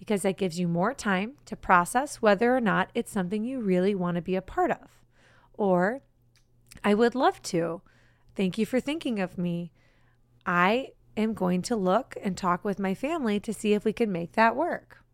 Because 0.00 0.22
that 0.22 0.38
gives 0.38 0.58
you 0.58 0.66
more 0.66 0.92
time 0.92 1.34
to 1.44 1.54
process 1.54 2.16
whether 2.16 2.56
or 2.56 2.60
not 2.60 2.90
it's 2.94 3.12
something 3.12 3.44
you 3.44 3.60
really 3.60 3.94
want 3.94 4.16
to 4.16 4.22
be 4.22 4.34
a 4.34 4.42
part 4.42 4.72
of. 4.72 5.04
Or, 5.54 6.00
I 6.82 6.94
would 6.94 7.14
love 7.14 7.40
to. 7.42 7.82
Thank 8.34 8.58
you 8.58 8.66
for 8.66 8.80
thinking 8.80 9.20
of 9.20 9.38
me. 9.38 9.70
I 10.44 10.88
am 11.16 11.34
going 11.34 11.62
to 11.62 11.76
look 11.76 12.16
and 12.22 12.36
talk 12.36 12.64
with 12.64 12.80
my 12.80 12.94
family 12.94 13.38
to 13.40 13.52
see 13.52 13.74
if 13.74 13.84
we 13.84 13.92
can 13.92 14.10
make 14.10 14.32
that 14.32 14.56
work. 14.56 15.04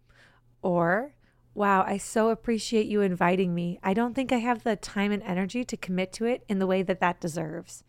Or, 0.63 1.17
Wow, 1.57 1.85
I 1.87 1.97
so 1.97 2.29
appreciate 2.29 2.85
you 2.85 3.01
inviting 3.01 3.55
me. 3.55 3.81
I 3.83 3.95
don't 3.95 4.13
think 4.13 4.31
I 4.31 4.41
have 4.41 4.63
the 4.63 4.77
time 4.77 5.11
and 5.11 5.23
energy 5.23 5.65
to 5.65 5.77
commit 5.79 6.13
to 6.13 6.27
it 6.27 6.45
in 6.51 6.59
the 6.59 6.67
way 6.67 6.83
that 6.83 7.01
that 7.01 7.19
deserves. 7.19 7.83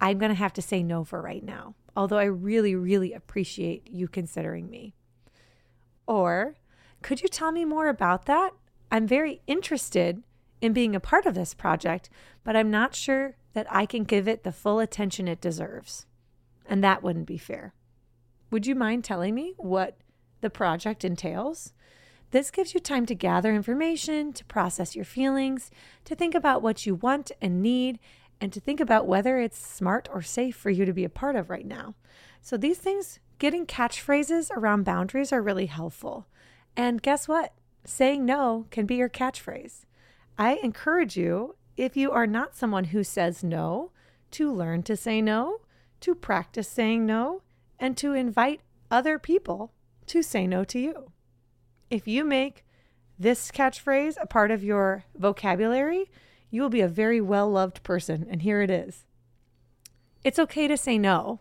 I'm 0.00 0.18
going 0.18 0.30
to 0.30 0.36
have 0.36 0.52
to 0.52 0.62
say 0.62 0.84
no 0.84 1.02
for 1.02 1.20
right 1.20 1.42
now, 1.42 1.74
although 1.96 2.18
I 2.18 2.26
really, 2.26 2.76
really 2.76 3.12
appreciate 3.12 3.90
you 3.90 4.06
considering 4.06 4.70
me. 4.70 4.94
Or, 6.10 6.56
could 7.02 7.22
you 7.22 7.28
tell 7.28 7.52
me 7.52 7.64
more 7.64 7.86
about 7.86 8.26
that? 8.26 8.50
I'm 8.90 9.06
very 9.06 9.42
interested 9.46 10.24
in 10.60 10.72
being 10.72 10.96
a 10.96 11.00
part 11.00 11.24
of 11.24 11.36
this 11.36 11.54
project, 11.54 12.10
but 12.42 12.56
I'm 12.56 12.68
not 12.68 12.96
sure 12.96 13.36
that 13.52 13.68
I 13.70 13.86
can 13.86 14.02
give 14.02 14.26
it 14.26 14.42
the 14.42 14.50
full 14.50 14.80
attention 14.80 15.28
it 15.28 15.40
deserves. 15.40 16.06
And 16.66 16.82
that 16.82 17.04
wouldn't 17.04 17.28
be 17.28 17.38
fair. 17.38 17.74
Would 18.50 18.66
you 18.66 18.74
mind 18.74 19.04
telling 19.04 19.36
me 19.36 19.54
what 19.56 19.98
the 20.40 20.50
project 20.50 21.04
entails? 21.04 21.74
This 22.32 22.50
gives 22.50 22.74
you 22.74 22.80
time 22.80 23.06
to 23.06 23.14
gather 23.14 23.54
information, 23.54 24.32
to 24.32 24.44
process 24.46 24.96
your 24.96 25.04
feelings, 25.04 25.70
to 26.06 26.16
think 26.16 26.34
about 26.34 26.60
what 26.60 26.86
you 26.86 26.96
want 26.96 27.30
and 27.40 27.62
need, 27.62 28.00
and 28.40 28.52
to 28.52 28.58
think 28.58 28.80
about 28.80 29.06
whether 29.06 29.38
it's 29.38 29.64
smart 29.64 30.08
or 30.12 30.22
safe 30.22 30.56
for 30.56 30.70
you 30.70 30.84
to 30.84 30.92
be 30.92 31.04
a 31.04 31.08
part 31.08 31.36
of 31.36 31.50
right 31.50 31.66
now. 31.66 31.94
So, 32.40 32.56
these 32.56 32.78
things, 32.78 33.20
getting 33.40 33.66
catchphrases 33.66 34.52
around 34.52 34.84
boundaries 34.84 35.32
are 35.32 35.42
really 35.42 35.66
helpful. 35.66 36.28
And 36.76 37.02
guess 37.02 37.26
what? 37.26 37.52
saying 37.84 38.24
no 38.24 38.66
can 38.70 38.86
be 38.86 38.96
your 38.96 39.08
catchphrase. 39.08 39.84
I 40.38 40.58
encourage 40.62 41.16
you, 41.16 41.56
if 41.76 41.96
you 41.96 42.10
are 42.10 42.26
not 42.26 42.56
someone 42.56 42.84
who 42.84 43.02
says 43.02 43.42
no, 43.42 43.90
to 44.32 44.52
learn 44.52 44.82
to 44.84 44.96
say 44.96 45.20
no, 45.20 45.60
to 46.00 46.14
practice 46.14 46.68
saying 46.68 47.06
no, 47.06 47.42
and 47.78 47.96
to 47.96 48.12
invite 48.12 48.60
other 48.90 49.18
people 49.18 49.72
to 50.06 50.22
say 50.22 50.46
no 50.46 50.64
to 50.64 50.78
you. 50.78 51.10
If 51.90 52.06
you 52.06 52.24
make 52.24 52.64
this 53.18 53.50
catchphrase 53.50 54.16
a 54.20 54.26
part 54.26 54.50
of 54.50 54.64
your 54.64 55.04
vocabulary, 55.16 56.10
you 56.50 56.62
will 56.62 56.70
be 56.70 56.80
a 56.80 56.88
very 56.88 57.20
well 57.20 57.50
loved 57.50 57.82
person. 57.82 58.26
And 58.30 58.42
here 58.42 58.60
it 58.60 58.70
is 58.70 59.04
It's 60.24 60.38
okay 60.38 60.68
to 60.68 60.76
say 60.76 60.98
no. 60.98 61.40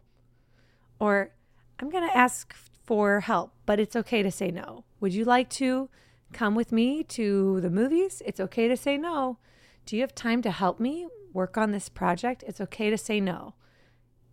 Or, 1.00 1.32
I'm 1.80 1.90
going 1.90 2.08
to 2.08 2.18
ask 2.18 2.54
for 2.84 3.22
help, 3.22 3.54
but 3.66 3.80
it's 3.80 3.96
okay 3.96 4.22
to 4.22 4.32
say 4.32 4.52
no. 4.52 4.84
Would 5.00 5.14
you 5.14 5.24
like 5.24 5.50
to 5.52 5.90
come 6.34 6.54
with 6.54 6.74
me 6.74 7.04
to 7.04 7.62
the 7.62 7.70
movies? 7.70 8.22
It's 8.26 8.42
okay 8.42 8.68
to 8.68 8.76
say 8.76 8.98
no. 8.98 9.38
Do 9.86 9.96
you 9.96 10.02
have 10.02 10.14
time 10.14 10.42
to 10.42 10.52
help 10.52 10.82
me 10.82 11.08
work 11.32 11.58
on 11.58 11.72
this 11.72 11.88
project? 11.88 12.44
It's 12.46 12.60
okay 12.60 12.90
to 12.90 12.98
say 12.98 13.22
no. 13.22 13.54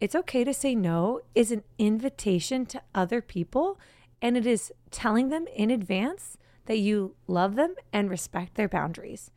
It's 0.00 0.16
okay 0.16 0.42
to 0.42 0.52
say 0.52 0.74
no 0.74 1.20
is 1.36 1.52
an 1.52 1.62
invitation 1.78 2.66
to 2.66 2.82
other 2.94 3.22
people, 3.22 3.78
and 4.20 4.36
it 4.36 4.44
is 4.44 4.72
telling 4.90 5.28
them 5.28 5.46
in 5.54 5.70
advance 5.70 6.36
that 6.66 6.78
you 6.78 7.14
love 7.28 7.54
them 7.54 7.76
and 7.92 8.10
respect 8.10 8.56
their 8.56 8.68
boundaries. 8.68 9.30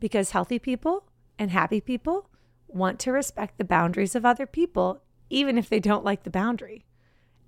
Because 0.00 0.32
healthy 0.32 0.58
people 0.58 1.04
and 1.38 1.52
happy 1.52 1.80
people 1.80 2.28
want 2.66 2.98
to 3.00 3.12
respect 3.12 3.56
the 3.56 3.64
boundaries 3.64 4.16
of 4.16 4.26
other 4.26 4.46
people, 4.46 5.00
even 5.30 5.56
if 5.56 5.68
they 5.68 5.78
don't 5.78 6.04
like 6.04 6.24
the 6.24 6.30
boundary. 6.30 6.84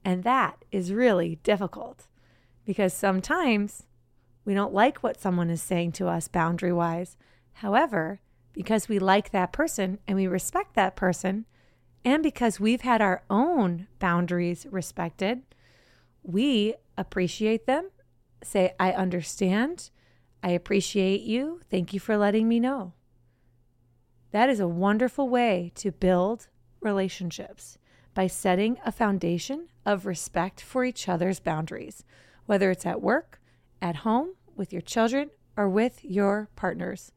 And 0.05 0.23
that 0.25 0.65
is 0.71 0.93
really 0.93 1.37
difficult 1.43 2.07
because 2.65 2.93
sometimes 2.93 3.85
we 4.45 4.53
don't 4.55 4.75
like 4.75 4.99
what 4.99 5.21
someone 5.21 5.49
is 5.51 5.63
saying 5.63 5.93
to 5.93 6.09
us 6.09 6.29
boundary 6.29 6.73
wise. 6.73 7.17
However, 7.55 8.21
because 8.53 8.89
we 8.89 8.99
like 8.99 9.31
that 9.31 9.53
person 9.53 9.99
and 10.07 10.17
we 10.17 10.27
respect 10.27 10.75
that 10.75 10.97
person, 10.97 11.47
and 12.05 12.23
because 12.23 12.61
we've 12.61 12.83
had 12.83 13.01
our 13.01 13.23
own 13.31 13.87
boundaries 13.99 14.67
respected, 14.71 15.43
we 16.23 16.75
appreciate 16.99 17.67
them, 17.67 17.91
say, 18.43 18.75
I 18.79 18.93
understand, 18.93 19.91
I 20.43 20.51
appreciate 20.51 21.23
you, 21.23 21.61
thank 21.71 21.95
you 21.95 22.01
for 22.01 22.19
letting 22.19 22.47
me 22.47 22.61
know. 22.61 22.93
That 24.33 24.51
is 24.51 24.61
a 24.61 24.69
wonderful 24.69 25.29
way 25.29 25.73
to 25.77 25.91
build 25.93 26.49
relationships 26.81 27.79
by 28.15 28.27
setting 28.27 28.79
a 28.85 28.93
foundation 28.93 29.69
of 29.85 30.07
respect 30.07 30.61
for 30.61 30.85
each 30.85 31.09
other's 31.09 31.41
boundaries, 31.41 32.05
whether 32.47 32.71
it's 32.71 32.87
at 32.87 33.03
work, 33.03 33.41
at 33.83 33.97
home, 33.97 34.35
with 34.57 34.73
your 34.73 34.83
children, 34.83 35.31
or 35.57 35.69
with 35.69 36.05
your 36.05 36.49
partners. 36.57 37.13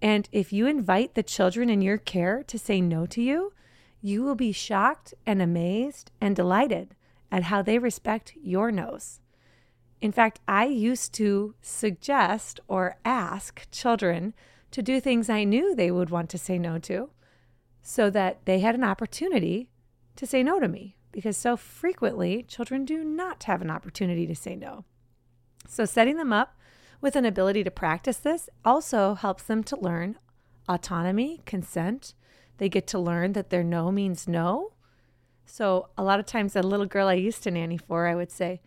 And 0.00 0.28
if 0.32 0.52
you 0.52 0.66
invite 0.66 1.14
the 1.14 1.22
children 1.22 1.70
in 1.70 1.80
your 1.80 1.98
care 1.98 2.42
to 2.44 2.58
say 2.58 2.80
no 2.80 3.06
to 3.06 3.22
you, 3.22 3.52
you 4.00 4.22
will 4.22 4.34
be 4.34 4.52
shocked 4.52 5.14
and 5.24 5.40
amazed 5.40 6.10
and 6.20 6.34
delighted 6.34 6.94
at 7.30 7.44
how 7.44 7.62
they 7.62 7.78
respect 7.78 8.34
your 8.42 8.70
no's. 8.70 9.20
In 10.00 10.10
fact, 10.10 10.40
I 10.48 10.64
used 10.64 11.14
to 11.14 11.54
suggest 11.62 12.58
or 12.66 12.96
ask 13.04 13.70
children 13.70 14.34
to 14.72 14.82
do 14.82 15.00
things 15.00 15.30
I 15.30 15.44
knew 15.44 15.74
they 15.74 15.92
would 15.92 16.10
want 16.10 16.28
to 16.30 16.38
say 16.38 16.58
no 16.58 16.78
to 16.80 17.10
so 17.82 18.10
that 18.10 18.44
they 18.44 18.58
had 18.58 18.74
an 18.74 18.84
opportunity 18.84 19.68
to 20.16 20.26
say 20.26 20.42
no 20.42 20.60
to 20.60 20.68
me 20.68 20.96
because 21.12 21.36
so 21.36 21.56
frequently 21.56 22.42
children 22.42 22.84
do 22.84 23.04
not 23.04 23.44
have 23.44 23.62
an 23.62 23.70
opportunity 23.70 24.26
to 24.26 24.34
say 24.34 24.56
no. 24.56 24.84
So, 25.68 25.84
setting 25.84 26.16
them 26.16 26.32
up 26.32 26.56
with 27.00 27.16
an 27.16 27.24
ability 27.24 27.64
to 27.64 27.70
practice 27.70 28.16
this 28.16 28.48
also 28.64 29.14
helps 29.14 29.44
them 29.44 29.62
to 29.64 29.78
learn 29.78 30.18
autonomy, 30.68 31.42
consent. 31.46 32.14
They 32.58 32.68
get 32.68 32.86
to 32.88 32.98
learn 32.98 33.32
that 33.32 33.50
their 33.50 33.64
no 33.64 33.90
means 33.90 34.26
no. 34.26 34.72
So, 35.44 35.88
a 35.98 36.02
lot 36.02 36.20
of 36.20 36.26
times, 36.26 36.56
a 36.56 36.62
little 36.62 36.86
girl 36.86 37.08
I 37.08 37.14
used 37.14 37.42
to 37.44 37.50
nanny 37.50 37.76
for, 37.76 38.06
I 38.06 38.14
would 38.14 38.30
say, 38.30 38.60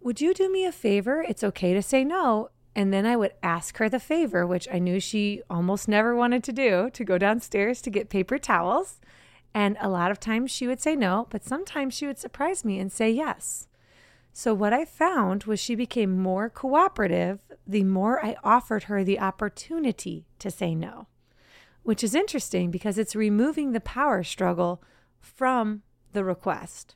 Would 0.00 0.20
you 0.20 0.32
do 0.34 0.50
me 0.50 0.64
a 0.64 0.72
favor? 0.72 1.24
It's 1.28 1.44
okay 1.44 1.74
to 1.74 1.82
say 1.82 2.04
no. 2.04 2.50
And 2.74 2.92
then 2.92 3.06
I 3.06 3.16
would 3.16 3.32
ask 3.42 3.78
her 3.78 3.88
the 3.88 3.98
favor, 3.98 4.46
which 4.46 4.68
I 4.72 4.78
knew 4.78 5.00
she 5.00 5.42
almost 5.50 5.88
never 5.88 6.14
wanted 6.14 6.44
to 6.44 6.52
do, 6.52 6.90
to 6.92 7.04
go 7.04 7.18
downstairs 7.18 7.82
to 7.82 7.90
get 7.90 8.08
paper 8.08 8.38
towels. 8.38 9.00
And 9.54 9.76
a 9.80 9.88
lot 9.88 10.10
of 10.10 10.20
times 10.20 10.50
she 10.50 10.66
would 10.66 10.80
say 10.80 10.94
no, 10.94 11.26
but 11.30 11.44
sometimes 11.44 11.94
she 11.94 12.06
would 12.06 12.18
surprise 12.18 12.64
me 12.64 12.78
and 12.78 12.92
say 12.92 13.10
yes. 13.10 13.66
So, 14.32 14.54
what 14.54 14.72
I 14.72 14.84
found 14.84 15.44
was 15.44 15.58
she 15.58 15.74
became 15.74 16.16
more 16.16 16.48
cooperative 16.48 17.40
the 17.66 17.82
more 17.82 18.24
I 18.24 18.36
offered 18.44 18.84
her 18.84 19.02
the 19.02 19.18
opportunity 19.18 20.26
to 20.38 20.50
say 20.50 20.74
no, 20.74 21.08
which 21.82 22.04
is 22.04 22.14
interesting 22.14 22.70
because 22.70 22.98
it's 22.98 23.16
removing 23.16 23.72
the 23.72 23.80
power 23.80 24.22
struggle 24.22 24.82
from 25.20 25.82
the 26.12 26.24
request. 26.24 26.94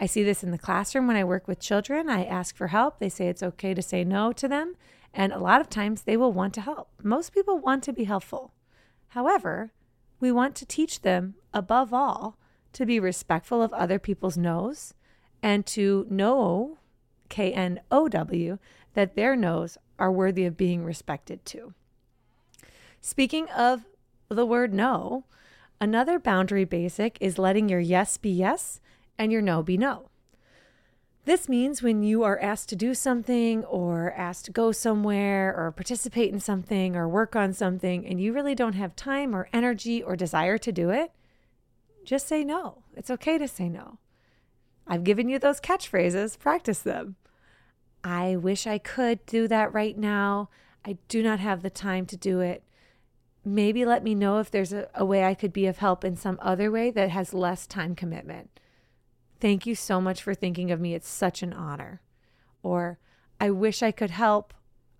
I 0.00 0.06
see 0.06 0.22
this 0.22 0.42
in 0.42 0.50
the 0.50 0.58
classroom 0.58 1.06
when 1.06 1.16
I 1.16 1.24
work 1.24 1.46
with 1.46 1.60
children. 1.60 2.08
I 2.08 2.24
ask 2.24 2.56
for 2.56 2.68
help. 2.68 2.98
They 2.98 3.08
say 3.08 3.28
it's 3.28 3.42
okay 3.42 3.74
to 3.74 3.82
say 3.82 4.02
no 4.02 4.32
to 4.32 4.48
them. 4.48 4.74
And 5.14 5.32
a 5.32 5.38
lot 5.38 5.60
of 5.60 5.68
times 5.68 6.02
they 6.02 6.16
will 6.16 6.32
want 6.32 6.54
to 6.54 6.62
help. 6.62 6.88
Most 7.02 7.34
people 7.34 7.58
want 7.58 7.82
to 7.84 7.92
be 7.92 8.04
helpful. 8.04 8.52
However, 9.08 9.72
we 10.22 10.30
want 10.30 10.54
to 10.54 10.64
teach 10.64 11.02
them, 11.02 11.34
above 11.52 11.92
all, 11.92 12.38
to 12.72 12.86
be 12.86 13.00
respectful 13.00 13.60
of 13.60 13.72
other 13.72 13.98
people's 13.98 14.38
no's 14.38 14.94
and 15.42 15.66
to 15.66 16.06
know, 16.08 16.78
K 17.28 17.52
N 17.52 17.80
O 17.90 18.06
W, 18.06 18.58
that 18.94 19.16
their 19.16 19.34
no's 19.34 19.76
are 19.98 20.12
worthy 20.12 20.46
of 20.46 20.56
being 20.56 20.84
respected 20.84 21.44
too. 21.44 21.74
Speaking 23.00 23.48
of 23.48 23.84
the 24.28 24.46
word 24.46 24.72
no, 24.72 25.24
another 25.80 26.20
boundary 26.20 26.64
basic 26.64 27.18
is 27.20 27.36
letting 27.36 27.68
your 27.68 27.80
yes 27.80 28.16
be 28.16 28.30
yes 28.30 28.80
and 29.18 29.32
your 29.32 29.42
no 29.42 29.60
be 29.60 29.76
no. 29.76 30.08
This 31.24 31.48
means 31.48 31.82
when 31.82 32.02
you 32.02 32.24
are 32.24 32.40
asked 32.40 32.68
to 32.70 32.76
do 32.76 32.94
something 32.94 33.64
or 33.64 34.12
asked 34.16 34.46
to 34.46 34.50
go 34.50 34.72
somewhere 34.72 35.54
or 35.56 35.70
participate 35.70 36.32
in 36.32 36.40
something 36.40 36.96
or 36.96 37.08
work 37.08 37.36
on 37.36 37.52
something 37.52 38.04
and 38.04 38.20
you 38.20 38.32
really 38.32 38.56
don't 38.56 38.72
have 38.72 38.96
time 38.96 39.34
or 39.34 39.48
energy 39.52 40.02
or 40.02 40.16
desire 40.16 40.58
to 40.58 40.72
do 40.72 40.90
it, 40.90 41.12
just 42.04 42.26
say 42.26 42.42
no. 42.42 42.82
It's 42.96 43.10
okay 43.10 43.38
to 43.38 43.46
say 43.46 43.68
no. 43.68 43.98
I've 44.84 45.04
given 45.04 45.28
you 45.28 45.38
those 45.38 45.60
catchphrases, 45.60 46.36
practice 46.36 46.80
them. 46.80 47.14
I 48.02 48.34
wish 48.34 48.66
I 48.66 48.78
could 48.78 49.24
do 49.26 49.46
that 49.46 49.72
right 49.72 49.96
now. 49.96 50.48
I 50.84 50.98
do 51.06 51.22
not 51.22 51.38
have 51.38 51.62
the 51.62 51.70
time 51.70 52.04
to 52.06 52.16
do 52.16 52.40
it. 52.40 52.64
Maybe 53.44 53.84
let 53.84 54.02
me 54.02 54.16
know 54.16 54.38
if 54.38 54.50
there's 54.50 54.72
a, 54.72 54.88
a, 54.94 55.04
way 55.04 55.24
I 55.24 55.34
could 55.34 55.52
be 55.52 55.66
of 55.66 55.78
help 55.78 56.04
in 56.04 56.16
some 56.16 56.38
other 56.42 56.70
way 56.70 56.90
that 56.90 57.10
has 57.10 57.32
less 57.32 57.66
time 57.66 57.94
commitment. 57.94 58.50
Thank 59.42 59.66
you 59.66 59.74
so 59.74 60.00
much 60.00 60.22
for 60.22 60.34
thinking 60.34 60.70
of 60.70 60.80
me. 60.80 60.94
It's 60.94 61.08
such 61.08 61.42
an 61.42 61.52
honor. 61.52 62.00
Or, 62.62 63.00
I 63.40 63.50
wish 63.50 63.82
I 63.82 63.90
could 63.90 64.10
help. 64.10 64.54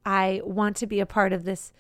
I 0.05 0.41
want 0.43 0.77
to 0.79 0.87
be 0.89 0.99
a 0.99 1.07
part 1.07 1.33
of 1.33 1.45
this 1.45 1.73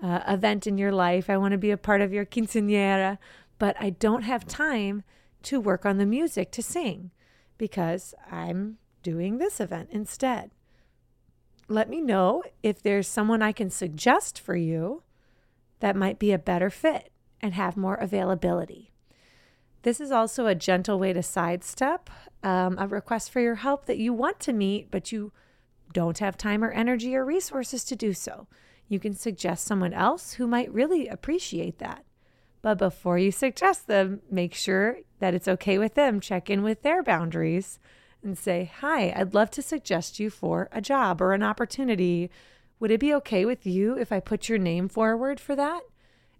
uh, 0.00 0.20
event 0.28 0.68
in 0.68 0.78
your 0.78 0.92
life. 0.92 1.28
I 1.28 1.36
want 1.38 1.50
to 1.52 1.58
be 1.58 1.72
a 1.72 1.76
part 1.76 2.00
of 2.00 2.12
your 2.12 2.24
quinceañera, 2.24 3.18
but 3.58 3.74
I 3.80 3.90
don't 3.90 4.22
have 4.22 4.46
time 4.46 5.02
to 5.42 5.58
work 5.58 5.84
on 5.84 5.98
the 5.98 6.06
music 6.06 6.52
to 6.52 6.62
sing 6.62 7.10
because 7.58 8.14
I'm 8.30 8.78
doing 9.02 9.38
this 9.38 9.58
event 9.58 9.88
instead. 9.90 10.52
Let 11.66 11.90
me 11.90 12.00
know 12.00 12.44
if 12.62 12.80
there's 12.80 13.08
someone 13.08 13.42
I 13.42 13.50
can 13.50 13.70
suggest 13.70 14.38
for 14.38 14.54
you 14.54 15.02
that 15.80 15.96
might 15.96 16.20
be 16.20 16.30
a 16.30 16.38
better 16.38 16.70
fit 16.70 17.10
and 17.40 17.54
have 17.54 17.76
more 17.76 17.96
availability. 17.96 18.93
This 19.84 20.00
is 20.00 20.10
also 20.10 20.46
a 20.46 20.54
gentle 20.54 20.98
way 20.98 21.12
to 21.12 21.22
sidestep 21.22 22.08
um, 22.42 22.76
a 22.78 22.86
request 22.86 23.30
for 23.30 23.40
your 23.40 23.56
help 23.56 23.84
that 23.84 23.98
you 23.98 24.14
want 24.14 24.40
to 24.40 24.54
meet, 24.54 24.90
but 24.90 25.12
you 25.12 25.30
don't 25.92 26.18
have 26.18 26.38
time 26.38 26.64
or 26.64 26.70
energy 26.70 27.14
or 27.14 27.22
resources 27.22 27.84
to 27.84 27.94
do 27.94 28.14
so. 28.14 28.46
You 28.88 28.98
can 28.98 29.14
suggest 29.14 29.66
someone 29.66 29.92
else 29.92 30.34
who 30.34 30.46
might 30.46 30.72
really 30.72 31.06
appreciate 31.06 31.78
that. 31.80 32.04
But 32.62 32.78
before 32.78 33.18
you 33.18 33.30
suggest 33.30 33.86
them, 33.86 34.22
make 34.30 34.54
sure 34.54 35.00
that 35.18 35.34
it's 35.34 35.48
okay 35.48 35.76
with 35.76 35.94
them. 35.94 36.18
Check 36.18 36.48
in 36.48 36.62
with 36.62 36.80
their 36.80 37.02
boundaries 37.02 37.78
and 38.22 38.38
say, 38.38 38.70
Hi, 38.80 39.12
I'd 39.14 39.34
love 39.34 39.50
to 39.50 39.62
suggest 39.62 40.18
you 40.18 40.30
for 40.30 40.70
a 40.72 40.80
job 40.80 41.20
or 41.20 41.34
an 41.34 41.42
opportunity. 41.42 42.30
Would 42.80 42.90
it 42.90 43.00
be 43.00 43.12
okay 43.16 43.44
with 43.44 43.66
you 43.66 43.98
if 43.98 44.12
I 44.12 44.20
put 44.20 44.48
your 44.48 44.58
name 44.58 44.88
forward 44.88 45.40
for 45.40 45.54
that? 45.54 45.82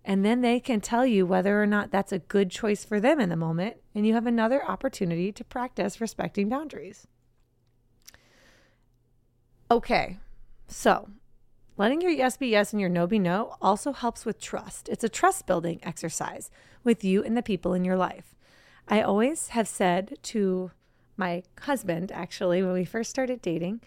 And 0.04 0.24
then 0.24 0.42
they 0.42 0.60
can 0.60 0.80
tell 0.80 1.06
you 1.06 1.24
whether 1.24 1.62
or 1.62 1.66
not 1.66 1.90
that's 1.90 2.12
a 2.12 2.18
good 2.18 2.50
choice 2.50 2.84
for 2.84 3.00
them 3.00 3.20
in 3.20 3.30
the 3.30 3.36
moment. 3.36 3.78
And 3.94 4.06
you 4.06 4.14
have 4.14 4.26
another 4.26 4.64
opportunity 4.64 5.32
to 5.32 5.44
practice 5.44 6.00
respecting 6.00 6.48
boundaries. 6.48 7.06
Okay, 9.70 10.18
so 10.68 11.08
Letting 11.76 12.02
your 12.02 12.12
yes 12.12 12.36
be 12.36 12.46
yes 12.48 12.72
and 12.72 12.80
your 12.80 12.88
no 12.88 13.06
be 13.06 13.18
no 13.18 13.56
also 13.60 13.92
helps 13.92 14.24
with 14.24 14.40
trust. 14.40 14.88
It's 14.88 15.02
a 15.02 15.08
trust 15.08 15.44
building 15.46 15.80
exercise 15.82 16.48
with 16.84 17.02
you 17.02 17.24
and 17.24 17.36
the 17.36 17.42
people 17.42 17.74
in 17.74 17.84
your 17.84 17.96
life. 17.96 18.36
I 18.86 19.02
always 19.02 19.48
have 19.48 19.66
said 19.66 20.18
to 20.22 20.70
my 21.16 21.42
husband, 21.62 22.12
actually, 22.12 22.62
when 22.62 22.74
we 22.74 22.84
first 22.84 23.10
started 23.10 23.42
dating, 23.42 23.80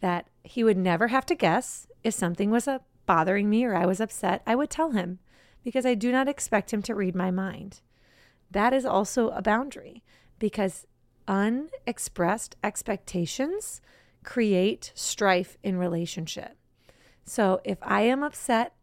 that 0.00 0.28
he 0.44 0.62
would 0.62 0.76
never 0.76 1.08
have 1.08 1.26
to 1.26 1.34
guess 1.34 1.88
if 2.04 2.14
something 2.14 2.50
was 2.50 2.68
uh, 2.68 2.78
bothering 3.06 3.50
me 3.50 3.64
or 3.64 3.74
I 3.74 3.86
was 3.86 4.00
upset. 4.00 4.42
I 4.46 4.54
would 4.54 4.70
tell 4.70 4.92
him 4.92 5.18
because 5.64 5.86
I 5.86 5.94
do 5.94 6.12
not 6.12 6.28
expect 6.28 6.72
him 6.72 6.82
to 6.82 6.94
read 6.94 7.14
my 7.14 7.30
mind. 7.30 7.80
That 8.50 8.72
is 8.72 8.84
also 8.84 9.30
a 9.30 9.42
boundary 9.42 10.02
because 10.38 10.86
unexpressed 11.26 12.56
expectations 12.62 13.80
create 14.24 14.92
strife 14.94 15.56
in 15.62 15.76
relationship. 15.76 16.56
So 17.24 17.60
if 17.64 17.78
I 17.82 18.02
am 18.02 18.22
upset 18.22 18.74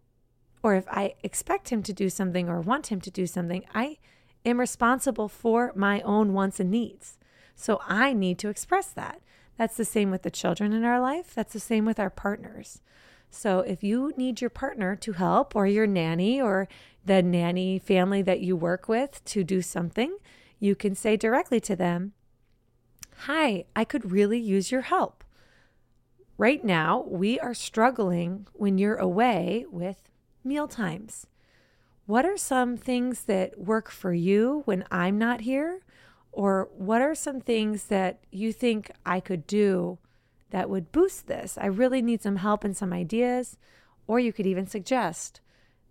or 0.63 0.75
if 0.75 0.87
I 0.89 1.15
expect 1.23 1.69
him 1.69 1.83
to 1.83 1.93
do 1.93 2.09
something 2.09 2.49
or 2.49 2.61
want 2.61 2.87
him 2.87 3.01
to 3.01 3.11
do 3.11 3.27
something, 3.27 3.63
I 3.73 3.97
am 4.45 4.59
responsible 4.59 5.27
for 5.27 5.71
my 5.75 6.01
own 6.01 6.33
wants 6.33 6.59
and 6.59 6.71
needs. 6.71 7.17
So 7.55 7.81
I 7.85 8.13
need 8.13 8.39
to 8.39 8.49
express 8.49 8.87
that. 8.87 9.21
That's 9.57 9.75
the 9.75 9.85
same 9.85 10.11
with 10.11 10.23
the 10.23 10.31
children 10.31 10.71
in 10.71 10.85
our 10.85 10.99
life. 10.99 11.33
That's 11.35 11.53
the 11.53 11.59
same 11.59 11.85
with 11.85 11.99
our 11.99 12.09
partners. 12.09 12.81
So 13.29 13.59
if 13.59 13.83
you 13.83 14.13
need 14.17 14.41
your 14.41 14.49
partner 14.49 14.95
to 14.97 15.13
help, 15.13 15.55
or 15.55 15.67
your 15.67 15.87
nanny, 15.87 16.41
or 16.41 16.67
the 17.05 17.21
nanny 17.21 17.79
family 17.79 18.21
that 18.23 18.41
you 18.41 18.55
work 18.55 18.87
with 18.87 19.23
to 19.25 19.43
do 19.43 19.61
something, 19.61 20.17
you 20.59 20.75
can 20.75 20.95
say 20.95 21.15
directly 21.15 21.59
to 21.61 21.75
them, 21.75 22.13
Hi, 23.23 23.65
I 23.75 23.83
could 23.83 24.11
really 24.11 24.39
use 24.39 24.71
your 24.71 24.81
help. 24.81 25.23
Right 26.37 26.63
now, 26.63 27.05
we 27.07 27.37
are 27.39 27.53
struggling 27.53 28.47
when 28.53 28.77
you're 28.77 28.95
away 28.95 29.65
with 29.69 30.09
meal 30.43 30.69
times. 30.69 31.27
What 32.05 32.25
are 32.25 32.37
some 32.37 32.77
things 32.77 33.23
that 33.23 33.59
work 33.59 33.91
for 33.91 34.13
you 34.13 34.63
when 34.65 34.85
I'm 34.89 35.17
not 35.17 35.41
here? 35.41 35.81
Or 36.31 36.69
what 36.75 37.01
are 37.01 37.13
some 37.13 37.41
things 37.41 37.85
that 37.85 38.19
you 38.31 38.53
think 38.53 38.89
I 39.05 39.19
could 39.19 39.45
do 39.45 39.99
that 40.51 40.69
would 40.69 40.91
boost 40.91 41.27
this? 41.27 41.57
I 41.59 41.67
really 41.67 42.01
need 42.01 42.21
some 42.21 42.37
help 42.37 42.63
and 42.63 42.75
some 42.75 42.93
ideas. 42.93 43.57
Or 44.07 44.19
you 44.19 44.33
could 44.33 44.47
even 44.47 44.65
suggest, 44.65 45.41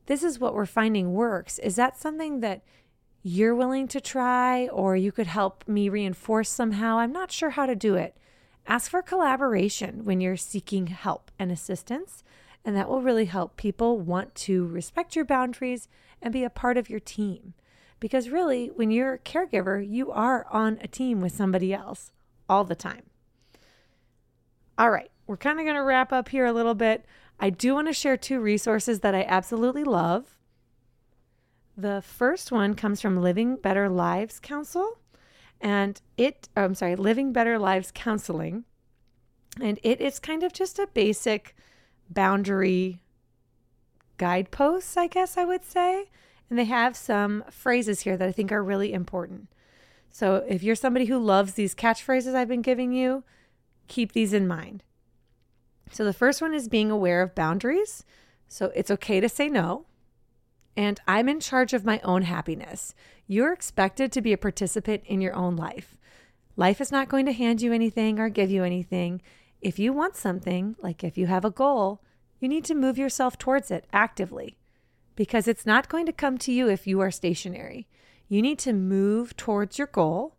this 0.07 0.23
is 0.23 0.41
what 0.41 0.55
we're 0.55 0.67
finding 0.67 1.13
works. 1.13 1.59
Is 1.59 1.77
that 1.77 1.99
something 1.99 2.41
that 2.41 2.63
you're 3.23 3.55
willing 3.55 3.89
to 3.89 4.01
try, 4.01 4.69
or 4.69 4.97
you 4.97 5.13
could 5.13 5.27
help 5.27 5.67
me 5.69 5.89
reinforce 5.89 6.49
somehow? 6.49 6.99
I'm 6.99 7.13
not 7.13 7.31
sure 7.31 7.51
how 7.51 7.67
to 7.67 7.77
do 7.77 7.95
it. 7.95 8.17
Ask 8.67 8.91
for 8.91 9.03
collaboration 9.03 10.05
when 10.05 10.21
you're 10.21 10.37
seeking 10.37 10.89
help 10.89 11.31
and 11.39 11.53
assistance, 11.53 12.23
and 12.65 12.77
that 12.77 12.89
will 12.89 13.03
really 13.03 13.27
help 13.27 13.57
people 13.57 13.99
want 13.99 14.35
to 14.37 14.67
respect 14.67 15.15
your 15.15 15.25
boundaries 15.25 15.89
and 16.21 16.33
be 16.33 16.45
a 16.45 16.51
part 16.51 16.77
of 16.77 16.91
your 16.91 17.01
team. 17.01 17.55
Because 18.01 18.29
really, 18.29 18.69
when 18.69 18.91
you're 18.91 19.15
a 19.15 19.19
caregiver, 19.19 19.87
you 19.87 20.11
are 20.11 20.47
on 20.51 20.79
a 20.81 20.89
team 20.89 21.21
with 21.21 21.33
somebody 21.33 21.73
else 21.73 22.13
all 22.49 22.65
the 22.65 22.75
time. 22.75 23.03
All 24.79 24.91
right, 24.91 25.11
we're 25.27 25.37
kind 25.37 25.59
of 25.59 25.65
going 25.65 25.77
to 25.77 25.83
wrap 25.83 26.13
up 26.13 26.29
here 26.29 26.47
a 26.47 26.53
little 26.53 26.75
bit. 26.75 27.05
I 27.41 27.51
do 27.51 27.75
want 27.75 27.89
to 27.89 27.93
share 27.93 28.17
two 28.17 28.39
resources 28.39 29.01
that 29.01 29.15
I 29.15 29.25
absolutely 29.25 29.83
love. 29.83 30.39
The 31.77 32.01
first 32.01 32.53
one 32.53 32.75
comes 32.75 33.01
from 33.01 33.21
Living 33.21 33.57
Better 33.57 33.89
Lives 33.89 34.39
Council. 34.39 34.99
And 35.61 36.01
it, 36.17 36.49
oh, 36.57 36.65
I'm 36.65 36.77
sorry, 36.77 36.95
Living 36.95 37.33
Better 37.33 37.59
Lives 37.59 37.91
Counseling. 37.93 38.65
And 39.61 39.81
it 39.83 40.01
is 40.01 40.21
kind 40.21 40.45
of 40.45 40.53
just 40.53 40.79
a 40.79 40.87
basic 40.87 41.57
boundary 42.09 43.01
guideposts, 44.17 44.97
I 44.97 45.09
guess 45.09 45.37
I 45.37 45.45
would 45.45 45.65
say. 45.65 46.11
And 46.49 46.57
they 46.59 46.65
have 46.65 46.97
some 46.97 47.43
phrases 47.51 48.01
here 48.01 48.17
that 48.17 48.29
I 48.29 48.33
think 48.33 48.53
are 48.53 48.63
really 48.63 48.93
important. 48.93 49.49
So 50.11 50.45
if 50.49 50.63
you're 50.63 50.77
somebody 50.77 51.07
who 51.07 51.19
loves 51.19 51.55
these 51.55 51.75
catchphrases 51.75 52.37
I've 52.37 52.49
been 52.49 52.63
giving 52.63 52.93
you, 52.93 53.25
keep 53.89 54.13
these 54.13 54.33
in 54.33 54.47
mind. 54.47 54.85
So 55.91 56.05
the 56.05 56.13
first 56.13 56.43
one 56.43 56.55
is 56.55 56.69
being 56.69 56.91
aware 56.91 57.23
of 57.23 57.35
boundaries. 57.35 58.05
So 58.47 58.71
it's 58.75 58.91
okay 58.91 59.21
to 59.21 59.29
say 59.29 59.49
no. 59.49 59.87
And 60.77 61.01
I'm 61.09 61.29
in 61.29 61.41
charge 61.41 61.73
of 61.73 61.85
my 61.85 62.01
own 62.05 62.23
happiness. 62.23 62.95
You're 63.27 63.53
expected 63.53 64.13
to 64.13 64.23
be 64.23 64.33
a 64.33 64.39
participant 64.39 65.03
in 65.07 65.21
your 65.21 65.35
own 65.35 65.57
life. 65.57 65.97
Life 66.57 66.81
is 66.81 66.93
not 66.93 67.09
going 67.09 67.27
to 67.27 67.33
hand 67.33 67.63
you 67.63 67.73
anything 67.73 68.19
or 68.19 68.29
give 68.29 68.51
you 68.51 68.65
anything. 68.65 69.23
If 69.61 69.79
you 69.79 69.93
want 69.93 70.17
something, 70.17 70.77
like 70.81 71.03
if 71.03 71.19
you 71.19 71.27
have 71.27 71.45
a 71.45 71.51
goal, 71.51 72.03
you 72.41 72.49
need 72.49 72.65
to 72.67 72.75
move 72.75 72.99
yourself 72.99 73.39
towards 73.39 73.71
it 73.71 73.87
actively 73.93 74.57
because 75.17 75.49
it's 75.49 75.67
not 75.67 75.89
going 75.89 76.07
to 76.07 76.13
come 76.13 76.39
to 76.39 76.53
you 76.53 76.69
if 76.69 76.87
you 76.87 77.01
are 77.01 77.11
stationary. 77.11 77.89
You 78.29 78.41
need 78.41 78.59
to 78.61 78.73
move 78.73 79.37
towards 79.37 79.79
your 79.79 79.89
goal. 79.89 80.37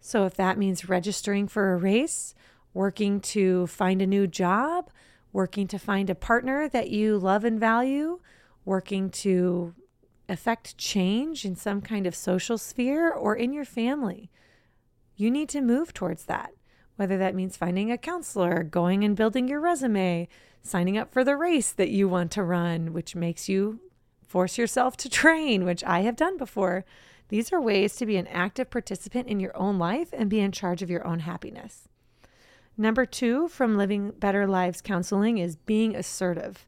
So 0.00 0.24
if 0.24 0.34
that 0.36 0.56
means 0.56 0.88
registering 0.88 1.46
for 1.46 1.72
a 1.72 1.76
race, 1.76 2.34
working 2.74 3.20
to 3.20 3.66
find 3.68 4.02
a 4.02 4.06
new 4.06 4.26
job, 4.26 4.90
working 5.32 5.66
to 5.68 5.78
find 5.78 6.10
a 6.10 6.14
partner 6.14 6.68
that 6.68 6.90
you 6.90 7.16
love 7.16 7.44
and 7.44 7.58
value, 7.58 8.20
working 8.64 9.08
to 9.08 9.74
affect 10.28 10.76
change 10.76 11.44
in 11.44 11.54
some 11.54 11.80
kind 11.80 12.06
of 12.06 12.14
social 12.14 12.58
sphere 12.58 13.10
or 13.10 13.36
in 13.36 13.52
your 13.52 13.64
family, 13.64 14.30
you 15.16 15.30
need 15.30 15.48
to 15.50 15.60
move 15.60 15.94
towards 15.94 16.24
that. 16.24 16.52
Whether 16.96 17.18
that 17.18 17.34
means 17.34 17.56
finding 17.56 17.90
a 17.90 17.98
counselor, 17.98 18.62
going 18.62 19.04
and 19.04 19.16
building 19.16 19.48
your 19.48 19.60
resume, 19.60 20.28
signing 20.62 20.96
up 20.96 21.12
for 21.12 21.24
the 21.24 21.36
race 21.36 21.72
that 21.72 21.90
you 21.90 22.08
want 22.08 22.30
to 22.32 22.42
run, 22.42 22.92
which 22.92 23.16
makes 23.16 23.48
you 23.48 23.80
force 24.26 24.56
yourself 24.56 24.96
to 24.98 25.08
train, 25.22 25.64
which 25.64 25.84
I 25.84 26.00
have 26.00 26.16
done 26.16 26.38
before. 26.38 26.84
These 27.28 27.52
are 27.52 27.60
ways 27.60 27.96
to 27.96 28.06
be 28.06 28.16
an 28.16 28.26
active 28.28 28.70
participant 28.70 29.28
in 29.28 29.40
your 29.40 29.56
own 29.56 29.78
life 29.78 30.10
and 30.12 30.30
be 30.30 30.40
in 30.40 30.52
charge 30.52 30.82
of 30.82 30.90
your 30.90 31.06
own 31.06 31.20
happiness. 31.20 31.88
Number 32.76 33.06
two 33.06 33.48
from 33.48 33.76
Living 33.76 34.10
Better 34.10 34.46
Lives 34.46 34.80
Counseling 34.80 35.38
is 35.38 35.54
being 35.54 35.94
assertive. 35.94 36.66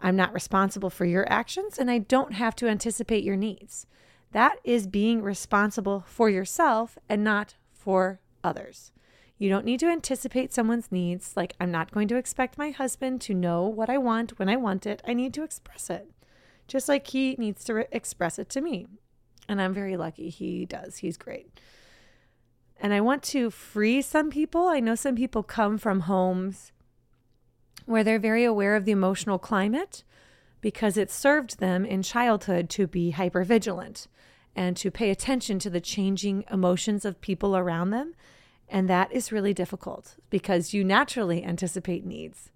I'm 0.00 0.16
not 0.16 0.32
responsible 0.32 0.90
for 0.90 1.04
your 1.04 1.30
actions 1.30 1.78
and 1.78 1.90
I 1.90 1.98
don't 1.98 2.32
have 2.32 2.56
to 2.56 2.68
anticipate 2.68 3.24
your 3.24 3.36
needs. 3.36 3.86
That 4.32 4.58
is 4.64 4.86
being 4.86 5.22
responsible 5.22 6.04
for 6.06 6.30
yourself 6.30 6.96
and 7.08 7.22
not 7.22 7.56
for 7.72 8.20
others. 8.42 8.92
You 9.36 9.48
don't 9.48 9.64
need 9.64 9.80
to 9.80 9.88
anticipate 9.88 10.52
someone's 10.52 10.90
needs. 10.90 11.36
Like, 11.36 11.54
I'm 11.60 11.70
not 11.70 11.92
going 11.92 12.08
to 12.08 12.16
expect 12.16 12.58
my 12.58 12.70
husband 12.70 13.20
to 13.22 13.34
know 13.34 13.64
what 13.64 13.88
I 13.88 13.98
want 13.98 14.38
when 14.38 14.48
I 14.48 14.56
want 14.56 14.86
it. 14.86 15.02
I 15.06 15.14
need 15.14 15.32
to 15.34 15.44
express 15.44 15.90
it, 15.90 16.10
just 16.66 16.88
like 16.88 17.06
he 17.06 17.36
needs 17.38 17.62
to 17.64 17.74
re- 17.74 17.86
express 17.92 18.38
it 18.38 18.48
to 18.50 18.60
me. 18.60 18.86
And 19.48 19.62
I'm 19.62 19.72
very 19.72 19.96
lucky 19.96 20.28
he 20.28 20.66
does. 20.66 20.98
He's 20.98 21.16
great. 21.16 21.60
And 22.80 22.94
I 22.94 23.00
want 23.00 23.22
to 23.24 23.50
free 23.50 24.02
some 24.02 24.30
people. 24.30 24.68
I 24.68 24.80
know 24.80 24.94
some 24.94 25.16
people 25.16 25.42
come 25.42 25.78
from 25.78 26.00
homes 26.00 26.72
where 27.86 28.04
they're 28.04 28.18
very 28.18 28.44
aware 28.44 28.76
of 28.76 28.84
the 28.84 28.92
emotional 28.92 29.38
climate 29.38 30.04
because 30.60 30.96
it 30.96 31.10
served 31.10 31.58
them 31.58 31.84
in 31.84 32.02
childhood 32.02 32.68
to 32.70 32.86
be 32.86 33.12
hypervigilant 33.12 34.06
and 34.54 34.76
to 34.76 34.90
pay 34.90 35.10
attention 35.10 35.58
to 35.60 35.70
the 35.70 35.80
changing 35.80 36.44
emotions 36.50 37.04
of 37.04 37.20
people 37.20 37.56
around 37.56 37.90
them. 37.90 38.14
And 38.68 38.88
that 38.88 39.10
is 39.12 39.32
really 39.32 39.54
difficult 39.54 40.16
because 40.30 40.74
you 40.74 40.84
naturally 40.84 41.42
anticipate 41.42 42.04
needs. 42.04 42.50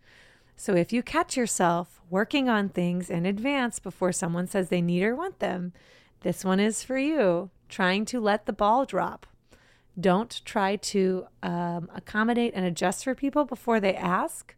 So 0.57 0.75
if 0.75 0.93
you 0.93 1.03
catch 1.03 1.37
yourself 1.37 2.01
working 2.11 2.49
on 2.49 2.69
things 2.69 3.09
in 3.09 3.25
advance 3.25 3.79
before 3.79 4.13
someone 4.13 4.47
says 4.47 4.69
they 4.69 4.83
need 4.83 5.03
or 5.03 5.17
want 5.17 5.39
them, 5.39 5.73
this 6.21 6.45
one 6.45 6.61
is 6.61 6.85
for 6.85 6.99
you. 6.99 7.51
Trying 7.69 8.05
to 8.07 8.21
let 8.21 8.47
the 8.47 8.53
ball 8.53 8.85
drop. 8.85 9.27
Don't 10.01 10.41
try 10.45 10.77
to 10.77 11.27
um, 11.43 11.91
accommodate 11.95 12.55
and 12.55 12.65
adjust 12.65 13.05
for 13.05 13.15
people 13.15 13.45
before 13.45 13.81
they 13.81 13.95
ask 13.95 14.55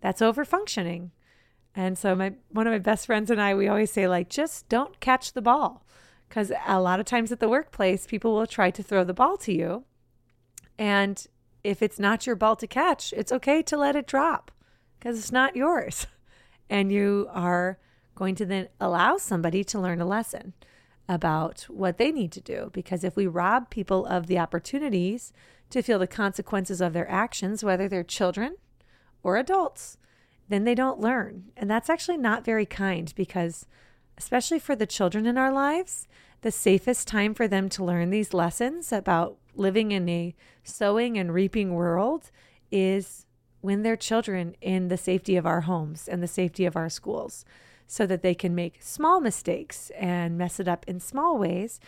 that's 0.00 0.22
over 0.22 0.44
functioning. 0.44 1.10
And 1.74 1.98
so 1.98 2.14
my 2.14 2.34
one 2.50 2.66
of 2.66 2.72
my 2.72 2.78
best 2.78 3.06
friends 3.06 3.30
and 3.30 3.40
I 3.40 3.54
we 3.54 3.68
always 3.68 3.92
say 3.92 4.08
like 4.08 4.28
just 4.28 4.68
don't 4.68 4.98
catch 5.00 5.32
the 5.32 5.42
ball 5.42 5.84
cuz 6.28 6.52
a 6.66 6.80
lot 6.80 7.00
of 7.00 7.06
times 7.06 7.32
at 7.32 7.40
the 7.40 7.48
workplace 7.48 8.06
people 8.06 8.34
will 8.34 8.46
try 8.46 8.70
to 8.70 8.82
throw 8.82 9.04
the 9.04 9.14
ball 9.14 9.36
to 9.38 9.52
you. 9.52 9.84
And 10.78 11.26
if 11.64 11.82
it's 11.82 11.98
not 11.98 12.26
your 12.26 12.36
ball 12.36 12.56
to 12.56 12.66
catch, 12.66 13.12
it's 13.12 13.32
okay 13.32 13.62
to 13.62 13.76
let 13.76 13.96
it 13.96 14.06
drop 14.06 14.50
cuz 15.00 15.18
it's 15.18 15.32
not 15.32 15.56
yours. 15.56 16.06
And 16.70 16.92
you 16.92 17.28
are 17.30 17.78
going 18.14 18.34
to 18.34 18.44
then 18.44 18.68
allow 18.78 19.16
somebody 19.16 19.64
to 19.64 19.80
learn 19.80 20.02
a 20.02 20.04
lesson 20.04 20.52
about 21.08 21.62
what 21.62 21.96
they 21.96 22.12
need 22.12 22.30
to 22.32 22.40
do 22.40 22.70
because 22.72 23.02
if 23.02 23.16
we 23.16 23.26
rob 23.26 23.70
people 23.70 24.04
of 24.06 24.26
the 24.26 24.38
opportunities 24.38 25.32
to 25.70 25.82
feel 25.82 25.98
the 25.98 26.06
consequences 26.06 26.80
of 26.80 26.92
their 26.92 27.10
actions 27.10 27.64
whether 27.64 27.88
they're 27.88 28.04
children 28.04 28.56
or 29.22 29.36
adults, 29.36 29.98
then 30.48 30.64
they 30.64 30.74
don't 30.74 31.00
learn. 31.00 31.44
And 31.56 31.70
that's 31.70 31.90
actually 31.90 32.16
not 32.16 32.44
very 32.44 32.66
kind 32.66 33.12
because, 33.16 33.66
especially 34.16 34.58
for 34.58 34.76
the 34.76 34.86
children 34.86 35.26
in 35.26 35.36
our 35.36 35.52
lives, 35.52 36.06
the 36.40 36.50
safest 36.50 37.08
time 37.08 37.34
for 37.34 37.48
them 37.48 37.68
to 37.70 37.84
learn 37.84 38.10
these 38.10 38.32
lessons 38.32 38.92
about 38.92 39.36
living 39.54 39.92
in 39.92 40.08
a 40.08 40.34
sowing 40.62 41.18
and 41.18 41.34
reaping 41.34 41.74
world 41.74 42.30
is 42.70 43.26
when 43.60 43.82
they're 43.82 43.96
children 43.96 44.54
in 44.60 44.88
the 44.88 44.96
safety 44.96 45.36
of 45.36 45.46
our 45.46 45.62
homes 45.62 46.06
and 46.06 46.22
the 46.22 46.28
safety 46.28 46.64
of 46.64 46.76
our 46.76 46.88
schools 46.88 47.44
so 47.88 48.06
that 48.06 48.22
they 48.22 48.34
can 48.34 48.54
make 48.54 48.76
small 48.80 49.18
mistakes 49.18 49.90
and 49.98 50.38
mess 50.38 50.60
it 50.60 50.68
up 50.68 50.84
in 50.86 51.00
small 51.00 51.38
ways. 51.38 51.80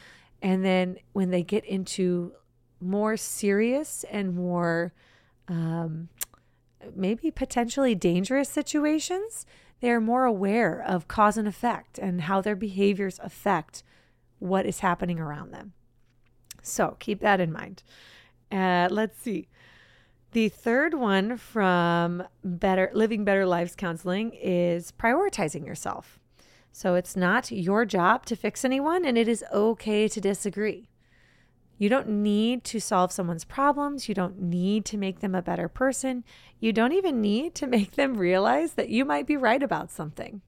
And 0.42 0.64
then 0.64 0.96
when 1.12 1.30
they 1.30 1.42
get 1.42 1.64
into 1.66 2.32
more 2.80 3.18
serious 3.18 4.04
and 4.10 4.34
more 4.34 4.94
um, 5.46 6.08
maybe 6.96 7.30
potentially 7.30 7.94
dangerous 7.94 8.48
situations, 8.48 9.44
they 9.80 9.90
are 9.90 10.00
more 10.00 10.24
aware 10.24 10.82
of 10.82 11.06
cause 11.06 11.36
and 11.36 11.46
effect 11.46 11.98
and 11.98 12.22
how 12.22 12.40
their 12.40 12.56
behaviors 12.56 13.20
affect 13.22 13.82
what 14.38 14.64
is 14.64 14.80
happening 14.80 15.20
around 15.20 15.52
them. 15.52 15.74
So 16.62 16.96
keep 16.98 17.20
that 17.20 17.40
in 17.40 17.52
mind. 17.52 17.82
Uh, 18.50 18.88
let's 18.90 19.20
see. 19.20 19.48
The 20.32 20.48
third 20.48 20.94
one 20.94 21.36
from 21.36 22.22
Better 22.44 22.92
Living 22.94 23.24
Better 23.24 23.44
Lives 23.46 23.74
Counseling 23.74 24.32
is 24.40 24.92
prioritizing 24.92 25.66
yourself. 25.66 26.20
So 26.70 26.94
it's 26.94 27.16
not 27.16 27.50
your 27.50 27.84
job 27.84 28.26
to 28.26 28.36
fix 28.36 28.64
anyone, 28.64 29.04
and 29.04 29.18
it 29.18 29.26
is 29.26 29.44
okay 29.52 30.06
to 30.06 30.20
disagree. 30.20 30.88
You 31.78 31.88
don't 31.88 32.08
need 32.08 32.62
to 32.64 32.78
solve 32.78 33.10
someone's 33.10 33.44
problems. 33.44 34.08
You 34.08 34.14
don't 34.14 34.40
need 34.40 34.84
to 34.84 34.96
make 34.96 35.18
them 35.18 35.34
a 35.34 35.42
better 35.42 35.66
person. 35.66 36.22
You 36.60 36.72
don't 36.72 36.92
even 36.92 37.20
need 37.20 37.56
to 37.56 37.66
make 37.66 37.96
them 37.96 38.16
realize 38.16 38.74
that 38.74 38.88
you 38.88 39.04
might 39.04 39.26
be 39.26 39.36
right 39.36 39.62
about 39.62 39.90
something. 39.90 40.42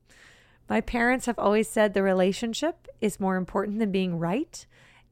My 0.69 0.81
parents 0.81 1.27
have 1.27 1.41
always 1.41 1.69
said 1.69 1.93
the 1.93 2.05
relationship 2.05 2.87
is 3.01 3.19
more 3.19 3.35
important 3.35 3.81
than 3.81 3.91
being 3.91 4.21
right. 4.21 4.65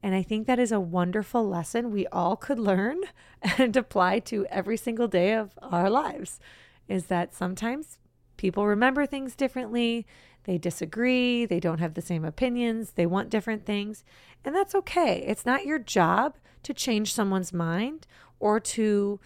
And 0.03 0.15
I 0.15 0.23
think 0.23 0.47
that 0.47 0.59
is 0.59 0.71
a 0.71 0.79
wonderful 0.79 1.47
lesson 1.47 1.91
we 1.91 2.07
all 2.07 2.35
could 2.35 2.59
learn 2.59 3.01
and 3.57 3.75
apply 3.75 4.19
to 4.19 4.45
every 4.47 4.77
single 4.77 5.07
day 5.07 5.33
of 5.33 5.57
our 5.61 5.89
lives 5.89 6.39
is 6.87 7.05
that 7.05 7.33
sometimes 7.33 7.99
people 8.37 8.65
remember 8.65 9.05
things 9.05 9.35
differently. 9.35 10.05
They 10.45 10.57
disagree. 10.57 11.45
They 11.45 11.59
don't 11.59 11.79
have 11.79 11.93
the 11.93 12.01
same 12.01 12.25
opinions. 12.25 12.91
They 12.91 13.05
want 13.05 13.29
different 13.29 13.65
things. 13.65 14.03
And 14.43 14.55
that's 14.55 14.75
okay. 14.75 15.23
It's 15.27 15.45
not 15.45 15.65
your 15.65 15.79
job 15.79 16.37
to 16.63 16.73
change 16.73 17.13
someone's 17.13 17.53
mind 17.53 18.07
or 18.39 18.59
to 18.59 19.19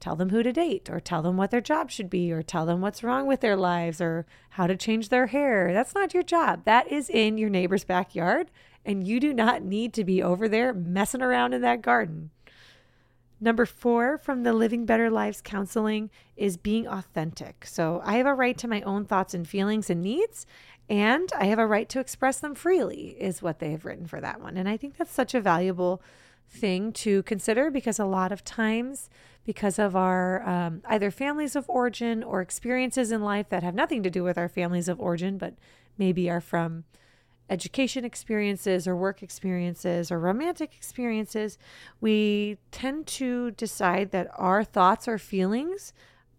tell 0.00 0.14
them 0.14 0.30
who 0.30 0.42
to 0.42 0.52
date 0.52 0.88
or 0.90 1.00
tell 1.00 1.22
them 1.22 1.36
what 1.36 1.50
their 1.50 1.60
job 1.60 1.90
should 1.90 2.08
be 2.08 2.30
or 2.30 2.42
tell 2.42 2.66
them 2.66 2.80
what's 2.80 3.02
wrong 3.02 3.26
with 3.26 3.40
their 3.40 3.56
lives 3.56 4.00
or 4.00 4.26
how 4.50 4.66
to 4.66 4.76
change 4.76 5.08
their 5.08 5.26
hair. 5.26 5.72
That's 5.72 5.94
not 5.94 6.14
your 6.14 6.22
job. 6.22 6.64
That 6.64 6.90
is 6.92 7.10
in 7.10 7.38
your 7.38 7.50
neighbor's 7.50 7.84
backyard. 7.84 8.50
And 8.88 9.06
you 9.06 9.20
do 9.20 9.34
not 9.34 9.62
need 9.62 9.92
to 9.92 10.04
be 10.04 10.22
over 10.22 10.48
there 10.48 10.72
messing 10.72 11.20
around 11.20 11.52
in 11.52 11.60
that 11.60 11.82
garden. 11.82 12.30
Number 13.38 13.66
four 13.66 14.16
from 14.16 14.44
the 14.44 14.54
Living 14.54 14.86
Better 14.86 15.10
Lives 15.10 15.42
counseling 15.42 16.08
is 16.38 16.56
being 16.56 16.88
authentic. 16.88 17.66
So 17.66 18.00
I 18.02 18.16
have 18.16 18.24
a 18.24 18.32
right 18.32 18.56
to 18.56 18.66
my 18.66 18.80
own 18.80 19.04
thoughts 19.04 19.34
and 19.34 19.46
feelings 19.46 19.90
and 19.90 20.00
needs, 20.00 20.46
and 20.88 21.30
I 21.36 21.44
have 21.44 21.58
a 21.58 21.66
right 21.66 21.86
to 21.90 22.00
express 22.00 22.40
them 22.40 22.54
freely, 22.54 23.14
is 23.20 23.42
what 23.42 23.58
they 23.58 23.72
have 23.72 23.84
written 23.84 24.06
for 24.06 24.22
that 24.22 24.40
one. 24.40 24.56
And 24.56 24.66
I 24.66 24.78
think 24.78 24.96
that's 24.96 25.12
such 25.12 25.34
a 25.34 25.40
valuable 25.40 26.00
thing 26.48 26.90
to 26.94 27.22
consider 27.24 27.70
because 27.70 27.98
a 27.98 28.06
lot 28.06 28.32
of 28.32 28.42
times, 28.42 29.10
because 29.44 29.78
of 29.78 29.96
our 29.96 30.48
um, 30.48 30.80
either 30.86 31.10
families 31.10 31.54
of 31.54 31.68
origin 31.68 32.22
or 32.22 32.40
experiences 32.40 33.12
in 33.12 33.20
life 33.20 33.50
that 33.50 33.62
have 33.62 33.74
nothing 33.74 34.02
to 34.02 34.10
do 34.10 34.24
with 34.24 34.38
our 34.38 34.48
families 34.48 34.88
of 34.88 34.98
origin, 34.98 35.36
but 35.36 35.52
maybe 35.98 36.30
are 36.30 36.40
from 36.40 36.84
education 37.50 38.04
experiences 38.04 38.86
or 38.86 38.96
work 38.96 39.22
experiences 39.22 40.10
or 40.10 40.18
romantic 40.18 40.74
experiences, 40.76 41.58
we 42.00 42.58
tend 42.70 43.06
to 43.06 43.50
decide 43.52 44.10
that 44.10 44.30
our 44.34 44.62
thoughts 44.64 45.08
or 45.08 45.18
feelings 45.18 45.92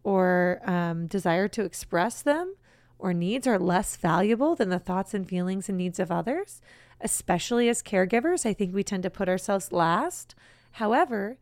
or 0.04 0.62
um, 0.66 1.08
desire 1.08 1.48
to 1.48 1.64
express 1.64 2.22
them 2.22 2.56
or 2.98 3.14
needs 3.14 3.48
are 3.48 3.58
less 3.58 3.96
valuable 3.96 4.56
than 4.56 4.70
the 4.70 4.80
thoughts 4.80 5.14
and 5.14 5.28
feelings 5.28 5.70
and 5.70 5.78
needs 5.78 6.00
of 6.00 6.12
others, 6.12 6.62
especially 7.02 7.70
as 7.70 7.82
caregivers. 7.82 8.46
I 8.46 8.54
think 8.54 8.74
we 8.74 8.84
tend 8.84 9.04
to 9.04 9.10
put 9.10 9.30
ourselves 9.30 9.72
last. 9.72 10.36
However, 10.74 11.38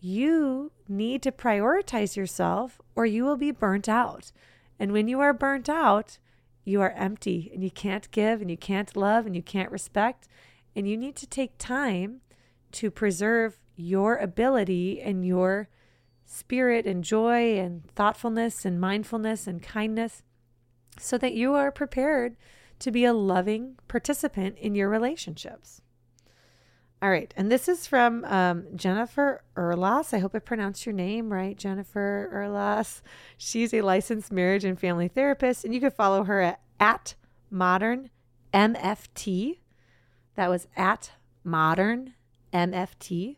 you 0.00 0.72
need 0.88 1.22
to 1.22 1.32
prioritize 1.32 2.16
yourself 2.16 2.80
or 2.94 3.06
you 3.06 3.24
will 3.24 3.36
be 3.36 3.50
burnt 3.50 3.88
out. 3.88 4.32
And 4.78 4.92
when 4.92 5.08
you 5.08 5.20
are 5.20 5.32
burnt 5.32 5.68
out, 5.68 6.18
you 6.64 6.80
are 6.80 6.92
empty 6.92 7.50
and 7.52 7.62
you 7.62 7.70
can't 7.70 8.10
give 8.10 8.40
and 8.40 8.50
you 8.50 8.56
can't 8.56 8.96
love 8.96 9.26
and 9.26 9.36
you 9.36 9.42
can't 9.42 9.70
respect. 9.70 10.26
And 10.74 10.88
you 10.88 10.96
need 10.96 11.16
to 11.16 11.26
take 11.26 11.58
time 11.58 12.20
to 12.72 12.90
preserve 12.90 13.58
your 13.76 14.16
ability 14.16 15.00
and 15.00 15.24
your 15.24 15.68
spirit 16.24 16.86
and 16.86 17.04
joy 17.04 17.58
and 17.58 17.88
thoughtfulness 17.94 18.64
and 18.64 18.80
mindfulness 18.80 19.46
and 19.46 19.62
kindness 19.62 20.22
so 20.98 21.18
that 21.18 21.34
you 21.34 21.54
are 21.54 21.70
prepared 21.70 22.36
to 22.78 22.90
be 22.90 23.04
a 23.04 23.12
loving 23.12 23.76
participant 23.88 24.58
in 24.58 24.74
your 24.74 24.88
relationships. 24.88 25.80
All 27.04 27.10
right. 27.10 27.34
And 27.36 27.52
this 27.52 27.68
is 27.68 27.86
from 27.86 28.24
um, 28.24 28.64
Jennifer 28.74 29.42
Erlas. 29.58 30.14
I 30.14 30.20
hope 30.20 30.34
I 30.34 30.38
pronounced 30.38 30.86
your 30.86 30.94
name 30.94 31.30
right, 31.30 31.54
Jennifer 31.54 32.30
Erlas. 32.32 33.02
She's 33.36 33.74
a 33.74 33.82
licensed 33.82 34.32
marriage 34.32 34.64
and 34.64 34.80
family 34.80 35.08
therapist, 35.08 35.66
and 35.66 35.74
you 35.74 35.80
can 35.80 35.90
follow 35.90 36.24
her 36.24 36.40
at, 36.40 36.60
at 36.80 37.14
modern 37.50 38.08
MFT. 38.54 39.58
That 40.34 40.48
was 40.48 40.66
at 40.78 41.12
modern 41.44 42.14
MFT. 42.54 43.36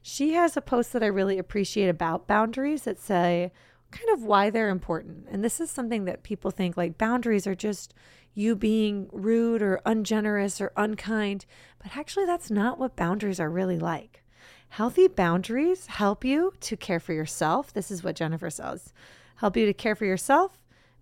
She 0.00 0.34
has 0.34 0.56
a 0.56 0.60
post 0.60 0.92
that 0.92 1.02
I 1.02 1.06
really 1.06 1.36
appreciate 1.36 1.88
about 1.88 2.28
boundaries 2.28 2.82
that 2.82 3.00
say 3.00 3.50
kind 3.90 4.10
of 4.10 4.22
why 4.22 4.50
they're 4.50 4.68
important. 4.68 5.26
And 5.30 5.42
this 5.44 5.60
is 5.60 5.70
something 5.70 6.04
that 6.04 6.22
people 6.22 6.50
think 6.50 6.76
like 6.76 6.98
boundaries 6.98 7.46
are 7.46 7.54
just 7.54 7.94
you 8.34 8.54
being 8.54 9.08
rude 9.12 9.62
or 9.62 9.80
ungenerous 9.84 10.60
or 10.60 10.72
unkind. 10.76 11.46
But 11.82 11.96
actually, 11.96 12.26
that's 12.26 12.50
not 12.50 12.78
what 12.78 12.96
boundaries 12.96 13.40
are 13.40 13.50
really 13.50 13.78
like. 13.78 14.22
Healthy 14.70 15.08
boundaries 15.08 15.86
help 15.86 16.24
you 16.24 16.52
to 16.60 16.76
care 16.76 17.00
for 17.00 17.12
yourself. 17.12 17.72
This 17.72 17.90
is 17.90 18.04
what 18.04 18.16
Jennifer 18.16 18.50
says 18.50 18.92
help 19.36 19.56
you 19.56 19.64
to 19.64 19.72
care 19.72 19.94
for 19.94 20.04
yourself, 20.04 20.58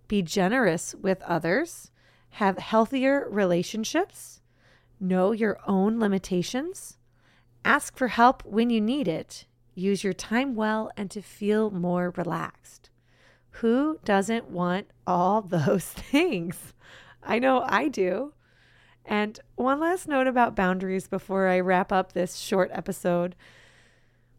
be 0.07 0.21
generous 0.21 0.95
with 0.95 1.21
others, 1.23 1.91
have 2.31 2.57
healthier 2.57 3.27
relationships, 3.29 4.39
know 4.97 5.33
your 5.33 5.59
own 5.67 5.99
limitations, 5.99 6.97
ask 7.65 7.97
for 7.97 8.07
help 8.07 8.43
when 8.45 8.69
you 8.69 8.79
need 8.79 9.09
it, 9.09 9.45
use 9.79 10.03
your 10.03 10.13
time 10.13 10.55
well, 10.55 10.91
and 10.97 11.09
to 11.11 11.21
feel 11.21 11.71
more 11.71 12.13
relaxed. 12.15 12.89
Who 13.51 13.99
doesn't 14.05 14.49
want 14.49 14.87
all 15.07 15.41
those 15.41 15.85
things? 15.85 16.73
I 17.23 17.39
know 17.39 17.63
I 17.65 17.87
do. 17.87 18.33
And 19.05 19.39
one 19.55 19.79
last 19.79 20.07
note 20.07 20.27
about 20.27 20.55
boundaries 20.55 21.07
before 21.07 21.47
I 21.47 21.59
wrap 21.59 21.91
up 21.91 22.13
this 22.13 22.35
short 22.35 22.69
episode. 22.73 23.35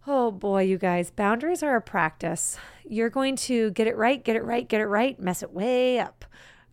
Oh 0.06 0.30
boy, 0.30 0.62
you 0.62 0.78
guys, 0.78 1.10
boundaries 1.10 1.62
are 1.62 1.76
a 1.76 1.82
practice. 1.82 2.56
You're 2.88 3.10
going 3.10 3.36
to 3.36 3.70
get 3.72 3.86
it 3.86 3.96
right, 3.96 4.24
get 4.24 4.36
it 4.36 4.44
right, 4.44 4.66
get 4.66 4.80
it 4.80 4.86
right, 4.86 5.18
mess 5.20 5.42
it 5.42 5.52
way 5.52 5.98
up. 5.98 6.24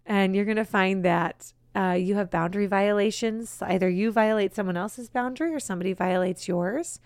And 0.05 0.35
you're 0.35 0.45
going 0.45 0.57
to 0.57 0.65
find 0.65 1.03
that 1.03 1.53
uh, 1.75 1.91
you 1.91 2.15
have 2.15 2.29
boundary 2.29 2.67
violations. 2.67 3.57
Either 3.61 3.89
you 3.89 4.11
violate 4.11 4.55
someone 4.55 4.77
else's 4.77 5.09
boundary 5.09 5.53
or 5.53 5.59
somebody 5.59 5.93
violates 5.93 6.47
yours. 6.47 6.99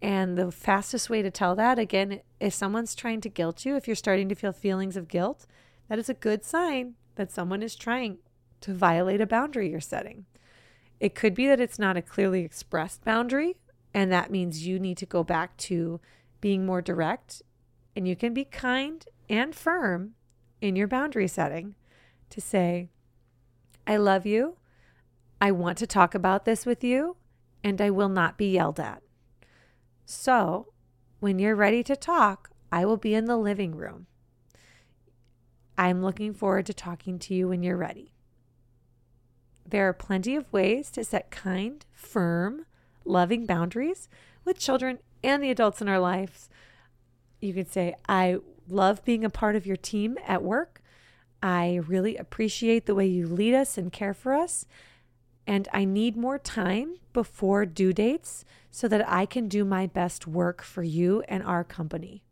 And 0.00 0.38
the 0.38 0.52
fastest 0.52 1.10
way 1.10 1.22
to 1.22 1.30
tell 1.30 1.54
that, 1.56 1.78
again, 1.78 2.20
if 2.38 2.54
someone's 2.54 2.94
trying 2.94 3.20
to 3.22 3.28
guilt 3.28 3.64
you, 3.64 3.76
if 3.76 3.88
you're 3.88 3.96
starting 3.96 4.28
to 4.28 4.34
feel 4.34 4.52
feelings 4.52 4.96
of 4.96 5.08
guilt, 5.08 5.46
that 5.88 5.98
is 5.98 6.08
a 6.08 6.14
good 6.14 6.44
sign 6.44 6.94
that 7.16 7.32
someone 7.32 7.62
is 7.62 7.74
trying 7.74 8.18
to 8.60 8.74
violate 8.74 9.20
a 9.20 9.26
boundary 9.26 9.70
you're 9.70 9.80
setting. 9.80 10.26
It 11.00 11.14
could 11.14 11.34
be 11.34 11.46
that 11.48 11.60
it's 11.60 11.78
not 11.78 11.96
a 11.96 12.02
clearly 12.02 12.42
expressed 12.42 13.04
boundary, 13.04 13.56
and 13.92 14.12
that 14.12 14.30
means 14.30 14.66
you 14.66 14.78
need 14.78 14.98
to 14.98 15.06
go 15.06 15.24
back 15.24 15.56
to 15.58 16.00
being 16.40 16.64
more 16.64 16.82
direct. 16.82 17.42
And 17.96 18.06
you 18.06 18.14
can 18.14 18.32
be 18.32 18.44
kind 18.44 19.04
and 19.28 19.54
firm 19.54 20.14
in 20.60 20.76
your 20.76 20.86
boundary 20.86 21.28
setting 21.28 21.74
to 22.30 22.40
say, 22.40 22.88
I 23.86 23.96
love 23.96 24.26
you. 24.26 24.56
I 25.40 25.50
want 25.52 25.78
to 25.78 25.86
talk 25.86 26.14
about 26.14 26.44
this 26.44 26.66
with 26.66 26.84
you, 26.84 27.16
and 27.64 27.80
I 27.80 27.90
will 27.90 28.08
not 28.08 28.36
be 28.36 28.52
yelled 28.52 28.78
at. 28.78 29.02
So, 30.10 30.68
when 31.20 31.38
you're 31.38 31.54
ready 31.54 31.82
to 31.82 31.94
talk, 31.94 32.48
I 32.72 32.86
will 32.86 32.96
be 32.96 33.12
in 33.12 33.26
the 33.26 33.36
living 33.36 33.76
room. 33.76 34.06
I'm 35.76 36.02
looking 36.02 36.32
forward 36.32 36.64
to 36.64 36.72
talking 36.72 37.18
to 37.18 37.34
you 37.34 37.48
when 37.48 37.62
you're 37.62 37.76
ready. 37.76 38.14
There 39.68 39.86
are 39.86 39.92
plenty 39.92 40.34
of 40.34 40.50
ways 40.50 40.90
to 40.92 41.04
set 41.04 41.30
kind, 41.30 41.84
firm, 41.92 42.64
loving 43.04 43.44
boundaries 43.44 44.08
with 44.46 44.58
children 44.58 45.00
and 45.22 45.42
the 45.42 45.50
adults 45.50 45.82
in 45.82 45.90
our 45.90 46.00
lives. 46.00 46.48
You 47.42 47.52
could 47.52 47.70
say, 47.70 47.94
I 48.08 48.38
love 48.66 49.04
being 49.04 49.26
a 49.26 49.30
part 49.30 49.56
of 49.56 49.66
your 49.66 49.76
team 49.76 50.16
at 50.26 50.42
work. 50.42 50.80
I 51.42 51.80
really 51.86 52.16
appreciate 52.16 52.86
the 52.86 52.94
way 52.94 53.06
you 53.06 53.26
lead 53.26 53.52
us 53.52 53.76
and 53.76 53.92
care 53.92 54.14
for 54.14 54.32
us. 54.32 54.64
And 55.48 55.66
I 55.72 55.86
need 55.86 56.14
more 56.14 56.38
time 56.38 56.96
before 57.14 57.64
due 57.64 57.94
dates 57.94 58.44
so 58.70 58.86
that 58.86 59.08
I 59.08 59.24
can 59.24 59.48
do 59.48 59.64
my 59.64 59.86
best 59.86 60.26
work 60.26 60.62
for 60.62 60.82
you 60.82 61.24
and 61.26 61.42
our 61.42 61.64
company. 61.64 62.22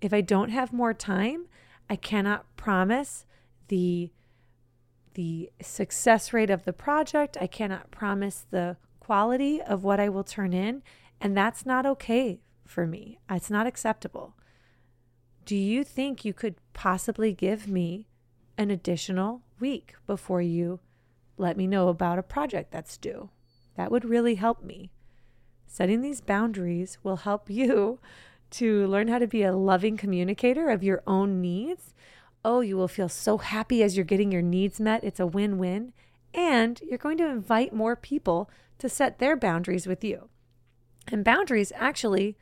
If 0.00 0.14
I 0.14 0.20
don't 0.20 0.50
have 0.50 0.72
more 0.72 0.94
time, 0.94 1.48
I 1.90 1.96
cannot 1.96 2.56
promise 2.56 3.26
the 3.66 4.10
the 5.14 5.50
success 5.60 6.32
rate 6.32 6.48
of 6.48 6.64
the 6.64 6.72
project. 6.72 7.36
I 7.38 7.46
cannot 7.46 7.90
promise 7.90 8.46
the 8.48 8.76
quality 9.00 9.60
of 9.60 9.84
what 9.84 10.00
I 10.00 10.08
will 10.08 10.24
turn 10.24 10.54
in. 10.54 10.82
And 11.20 11.36
that's 11.36 11.66
not 11.66 11.84
okay 11.84 12.40
for 12.64 12.86
me. 12.86 13.18
It's 13.28 13.50
not 13.50 13.66
acceptable. 13.66 14.34
Do 15.44 15.56
you 15.56 15.84
think 15.84 16.24
you 16.24 16.32
could 16.32 16.54
possibly 16.72 17.32
give 17.32 17.68
me 17.68 18.06
an 18.56 18.70
additional 18.70 19.42
week 19.60 19.94
before 20.06 20.40
you 20.40 20.80
let 21.42 21.56
me 21.56 21.66
know 21.66 21.88
about 21.88 22.18
a 22.18 22.22
project 22.22 22.70
that's 22.70 22.96
due? 22.96 23.28
That 23.76 23.90
would 23.90 24.04
really 24.04 24.36
help 24.36 24.62
me. 24.62 24.90
Setting 25.66 26.00
these 26.02 26.20
boundaries 26.20 26.98
will 27.02 27.16
help 27.16 27.50
you 27.50 27.98
to 28.52 28.86
learn 28.86 29.08
how 29.08 29.18
to 29.18 29.26
be 29.26 29.42
a 29.42 29.56
loving 29.56 29.96
communicator 29.96 30.68
of 30.68 30.82
your 30.82 31.02
own 31.06 31.40
needs. 31.40 31.94
Oh, 32.44 32.60
you 32.60 32.76
will 32.76 32.88
feel 32.88 33.08
so 33.08 33.38
happy 33.38 33.82
as 33.82 33.96
you're 33.96 34.04
getting 34.04 34.32
your 34.32 34.42
needs 34.42 34.80
met. 34.80 35.04
It's 35.04 35.20
a 35.20 35.26
win 35.26 35.58
win. 35.58 35.92
And 36.34 36.80
you're 36.82 36.98
going 36.98 37.18
to 37.18 37.28
invite 37.28 37.72
more 37.72 37.96
people 37.96 38.50
to 38.78 38.88
set 38.88 39.18
their 39.18 39.36
boundaries 39.36 39.86
with 39.86 40.02
you. 40.02 40.28
And 41.08 41.24
boundaries 41.24 41.72
actually 41.76 42.36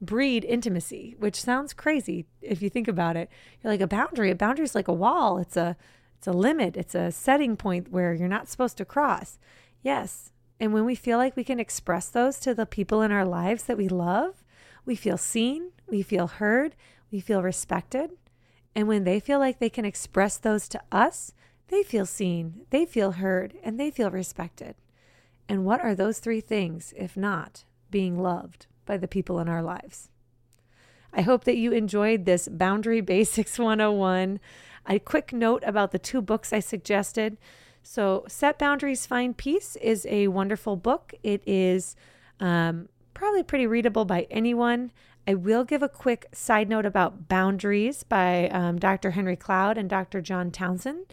breed 0.00 0.44
intimacy, 0.44 1.16
which 1.18 1.40
sounds 1.40 1.72
crazy 1.72 2.26
if 2.40 2.62
you 2.62 2.70
think 2.70 2.88
about 2.88 3.16
it. 3.16 3.28
You're 3.62 3.72
like 3.72 3.80
a 3.80 3.86
boundary. 3.86 4.30
A 4.30 4.34
boundary 4.34 4.64
is 4.64 4.74
like 4.74 4.88
a 4.88 4.92
wall. 4.92 5.38
It's 5.38 5.56
a 5.56 5.76
it's 6.18 6.26
a 6.26 6.32
limit. 6.32 6.76
It's 6.76 6.96
a 6.96 7.12
setting 7.12 7.56
point 7.56 7.92
where 7.92 8.12
you're 8.12 8.28
not 8.28 8.48
supposed 8.48 8.76
to 8.78 8.84
cross. 8.84 9.38
Yes. 9.82 10.32
And 10.58 10.72
when 10.72 10.84
we 10.84 10.96
feel 10.96 11.16
like 11.16 11.36
we 11.36 11.44
can 11.44 11.60
express 11.60 12.08
those 12.08 12.40
to 12.40 12.54
the 12.54 12.66
people 12.66 13.02
in 13.02 13.12
our 13.12 13.24
lives 13.24 13.64
that 13.64 13.78
we 13.78 13.88
love, 13.88 14.42
we 14.84 14.96
feel 14.96 15.16
seen, 15.16 15.70
we 15.88 16.02
feel 16.02 16.26
heard, 16.26 16.74
we 17.12 17.20
feel 17.20 17.40
respected. 17.40 18.10
And 18.74 18.88
when 18.88 19.04
they 19.04 19.20
feel 19.20 19.38
like 19.38 19.60
they 19.60 19.70
can 19.70 19.84
express 19.84 20.36
those 20.36 20.68
to 20.70 20.82
us, 20.90 21.32
they 21.68 21.84
feel 21.84 22.06
seen, 22.06 22.62
they 22.70 22.84
feel 22.84 23.12
heard, 23.12 23.54
and 23.62 23.78
they 23.78 23.90
feel 23.90 24.10
respected. 24.10 24.74
And 25.48 25.64
what 25.64 25.80
are 25.80 25.94
those 25.94 26.18
three 26.18 26.40
things 26.40 26.92
if 26.96 27.16
not 27.16 27.64
being 27.90 28.18
loved 28.18 28.66
by 28.86 28.96
the 28.96 29.08
people 29.08 29.38
in 29.38 29.48
our 29.48 29.62
lives? 29.62 30.10
I 31.12 31.22
hope 31.22 31.44
that 31.44 31.56
you 31.56 31.72
enjoyed 31.72 32.24
this 32.24 32.48
Boundary 32.48 33.00
Basics 33.00 33.58
101. 33.58 34.40
A 34.88 34.98
quick 34.98 35.32
note 35.34 35.62
about 35.66 35.92
the 35.92 35.98
two 35.98 36.22
books 36.22 36.52
I 36.52 36.60
suggested. 36.60 37.36
So, 37.82 38.24
Set 38.26 38.58
Boundaries, 38.58 39.06
Find 39.06 39.36
Peace 39.36 39.76
is 39.76 40.06
a 40.08 40.28
wonderful 40.28 40.76
book. 40.76 41.12
It 41.22 41.42
is 41.46 41.94
um, 42.40 42.88
probably 43.12 43.42
pretty 43.42 43.66
readable 43.66 44.06
by 44.06 44.26
anyone. 44.30 44.90
I 45.26 45.34
will 45.34 45.64
give 45.64 45.82
a 45.82 45.88
quick 45.90 46.26
side 46.32 46.70
note 46.70 46.86
about 46.86 47.28
Boundaries 47.28 48.02
by 48.02 48.48
um, 48.48 48.78
Dr. 48.78 49.10
Henry 49.10 49.36
Cloud 49.36 49.76
and 49.76 49.90
Dr. 49.90 50.22
John 50.22 50.50
Townsend. 50.50 51.04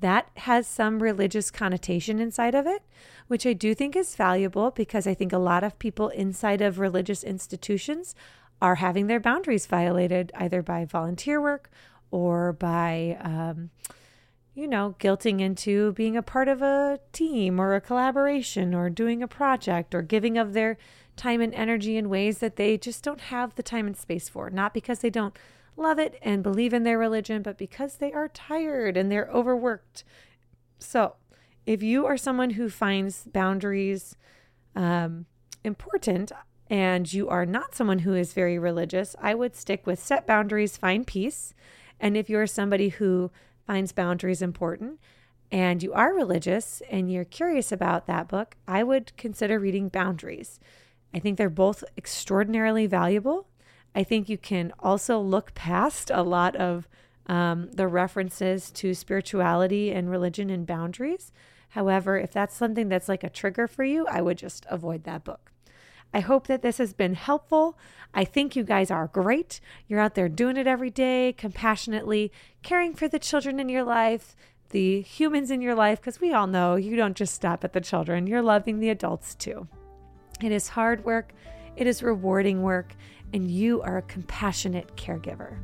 That 0.00 0.28
has 0.34 0.66
some 0.66 1.02
religious 1.02 1.50
connotation 1.50 2.18
inside 2.18 2.54
of 2.54 2.66
it, 2.66 2.82
which 3.28 3.46
I 3.46 3.54
do 3.54 3.74
think 3.74 3.96
is 3.96 4.14
valuable 4.14 4.72
because 4.72 5.06
I 5.06 5.14
think 5.14 5.32
a 5.32 5.38
lot 5.38 5.64
of 5.64 5.78
people 5.78 6.08
inside 6.08 6.60
of 6.60 6.78
religious 6.78 7.24
institutions 7.24 8.14
are 8.60 8.74
having 8.76 9.06
their 9.06 9.20
boundaries 9.20 9.66
violated 9.66 10.32
either 10.34 10.60
by 10.62 10.84
volunteer 10.84 11.40
work 11.40 11.70
or 12.12 12.52
by, 12.52 13.18
um, 13.20 13.70
you 14.54 14.68
know, 14.68 14.94
guilting 15.00 15.40
into 15.40 15.92
being 15.92 16.16
a 16.16 16.22
part 16.22 16.46
of 16.46 16.62
a 16.62 17.00
team 17.12 17.58
or 17.58 17.74
a 17.74 17.80
collaboration 17.80 18.74
or 18.74 18.88
doing 18.88 19.22
a 19.22 19.28
project 19.28 19.94
or 19.94 20.02
giving 20.02 20.38
of 20.38 20.52
their 20.52 20.78
time 21.16 21.40
and 21.40 21.54
energy 21.54 21.96
in 21.96 22.08
ways 22.08 22.38
that 22.38 22.56
they 22.56 22.78
just 22.78 23.02
don't 23.02 23.22
have 23.22 23.54
the 23.54 23.62
time 23.62 23.86
and 23.86 23.96
space 23.96 24.28
for. 24.28 24.50
Not 24.50 24.72
because 24.74 25.00
they 25.00 25.10
don't 25.10 25.36
love 25.76 25.98
it 25.98 26.18
and 26.22 26.42
believe 26.42 26.72
in 26.72 26.84
their 26.84 26.98
religion, 26.98 27.42
but 27.42 27.58
because 27.58 27.96
they 27.96 28.12
are 28.12 28.28
tired 28.28 28.96
and 28.96 29.10
they're 29.10 29.30
overworked. 29.32 30.04
So, 30.78 31.14
if 31.64 31.82
you 31.82 32.06
are 32.06 32.16
someone 32.16 32.50
who 32.50 32.68
finds 32.68 33.24
boundaries 33.24 34.16
um, 34.74 35.26
important 35.62 36.32
and 36.68 37.12
you 37.12 37.28
are 37.28 37.46
not 37.46 37.74
someone 37.74 38.00
who 38.00 38.14
is 38.14 38.32
very 38.32 38.58
religious, 38.58 39.14
I 39.20 39.34
would 39.34 39.54
stick 39.54 39.86
with 39.86 40.02
set 40.02 40.26
boundaries, 40.26 40.76
find 40.76 41.06
peace. 41.06 41.54
And 42.02 42.16
if 42.16 42.28
you're 42.28 42.48
somebody 42.48 42.88
who 42.88 43.30
finds 43.64 43.92
boundaries 43.92 44.42
important 44.42 44.98
and 45.52 45.82
you 45.82 45.92
are 45.92 46.12
religious 46.12 46.82
and 46.90 47.10
you're 47.10 47.24
curious 47.24 47.70
about 47.70 48.06
that 48.06 48.26
book, 48.26 48.56
I 48.66 48.82
would 48.82 49.16
consider 49.16 49.60
reading 49.60 49.88
Boundaries. 49.88 50.58
I 51.14 51.20
think 51.20 51.38
they're 51.38 51.48
both 51.48 51.84
extraordinarily 51.96 52.88
valuable. 52.88 53.46
I 53.94 54.02
think 54.02 54.28
you 54.28 54.36
can 54.36 54.72
also 54.80 55.20
look 55.20 55.54
past 55.54 56.10
a 56.10 56.22
lot 56.22 56.56
of 56.56 56.88
um, 57.26 57.70
the 57.70 57.86
references 57.86 58.72
to 58.72 58.94
spirituality 58.94 59.92
and 59.92 60.10
religion 60.10 60.50
and 60.50 60.66
boundaries. 60.66 61.30
However, 61.68 62.18
if 62.18 62.32
that's 62.32 62.56
something 62.56 62.88
that's 62.88 63.08
like 63.08 63.22
a 63.22 63.30
trigger 63.30 63.68
for 63.68 63.84
you, 63.84 64.06
I 64.08 64.22
would 64.22 64.38
just 64.38 64.66
avoid 64.68 65.04
that 65.04 65.22
book. 65.22 65.51
I 66.14 66.20
hope 66.20 66.46
that 66.46 66.62
this 66.62 66.78
has 66.78 66.92
been 66.92 67.14
helpful. 67.14 67.78
I 68.14 68.24
think 68.24 68.54
you 68.54 68.64
guys 68.64 68.90
are 68.90 69.06
great. 69.06 69.60
You're 69.88 70.00
out 70.00 70.14
there 70.14 70.28
doing 70.28 70.56
it 70.56 70.66
every 70.66 70.90
day, 70.90 71.34
compassionately 71.36 72.30
caring 72.62 72.94
for 72.94 73.08
the 73.08 73.18
children 73.18 73.58
in 73.58 73.68
your 73.68 73.84
life, 73.84 74.36
the 74.70 75.00
humans 75.02 75.50
in 75.50 75.62
your 75.62 75.74
life, 75.74 76.00
because 76.00 76.20
we 76.20 76.32
all 76.32 76.46
know 76.46 76.76
you 76.76 76.96
don't 76.96 77.16
just 77.16 77.34
stop 77.34 77.64
at 77.64 77.72
the 77.72 77.80
children, 77.80 78.26
you're 78.26 78.42
loving 78.42 78.80
the 78.80 78.90
adults 78.90 79.34
too. 79.34 79.68
It 80.42 80.52
is 80.52 80.68
hard 80.68 81.04
work, 81.04 81.32
it 81.76 81.86
is 81.86 82.02
rewarding 82.02 82.62
work, 82.62 82.94
and 83.32 83.50
you 83.50 83.80
are 83.82 83.98
a 83.98 84.02
compassionate 84.02 84.96
caregiver. 84.96 85.58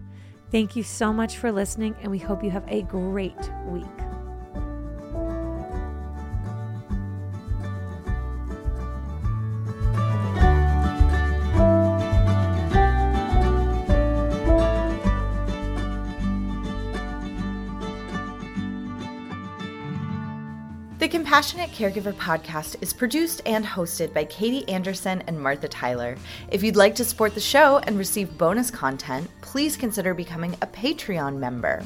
Thank 0.50 0.76
you 0.76 0.82
so 0.82 1.12
much 1.12 1.36
for 1.36 1.52
listening, 1.52 1.94
and 2.00 2.10
we 2.10 2.18
hope 2.18 2.42
you 2.42 2.50
have 2.50 2.66
a 2.68 2.82
great 2.82 3.50
week. 3.66 4.07
Compassionate 21.28 21.72
Caregiver 21.72 22.14
podcast 22.14 22.76
is 22.80 22.94
produced 22.94 23.42
and 23.44 23.62
hosted 23.62 24.14
by 24.14 24.24
Katie 24.24 24.66
Anderson 24.66 25.22
and 25.26 25.38
Martha 25.38 25.68
Tyler. 25.68 26.16
If 26.50 26.62
you'd 26.62 26.74
like 26.74 26.94
to 26.94 27.04
support 27.04 27.34
the 27.34 27.40
show 27.40 27.80
and 27.80 27.98
receive 27.98 28.38
bonus 28.38 28.70
content, 28.70 29.28
please 29.42 29.76
consider 29.76 30.14
becoming 30.14 30.54
a 30.62 30.66
Patreon 30.66 31.36
member. 31.36 31.84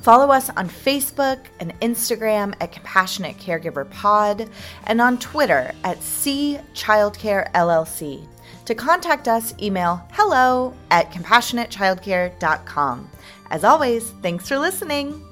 Follow 0.00 0.30
us 0.30 0.50
on 0.50 0.68
Facebook 0.68 1.46
and 1.60 1.72
Instagram 1.80 2.54
at 2.60 2.72
Compassionate 2.72 3.38
Caregiver 3.38 3.90
Pod 3.90 4.50
and 4.86 5.00
on 5.00 5.16
Twitter 5.16 5.72
at 5.82 6.02
C 6.02 6.58
Childcare 6.74 7.50
LLC. 7.52 8.28
To 8.66 8.74
contact 8.74 9.28
us, 9.28 9.54
email 9.62 10.06
hello 10.12 10.74
at 10.90 11.10
compassionatechildcare.com. 11.10 13.10
As 13.50 13.64
always, 13.64 14.10
thanks 14.20 14.46
for 14.46 14.58
listening. 14.58 15.24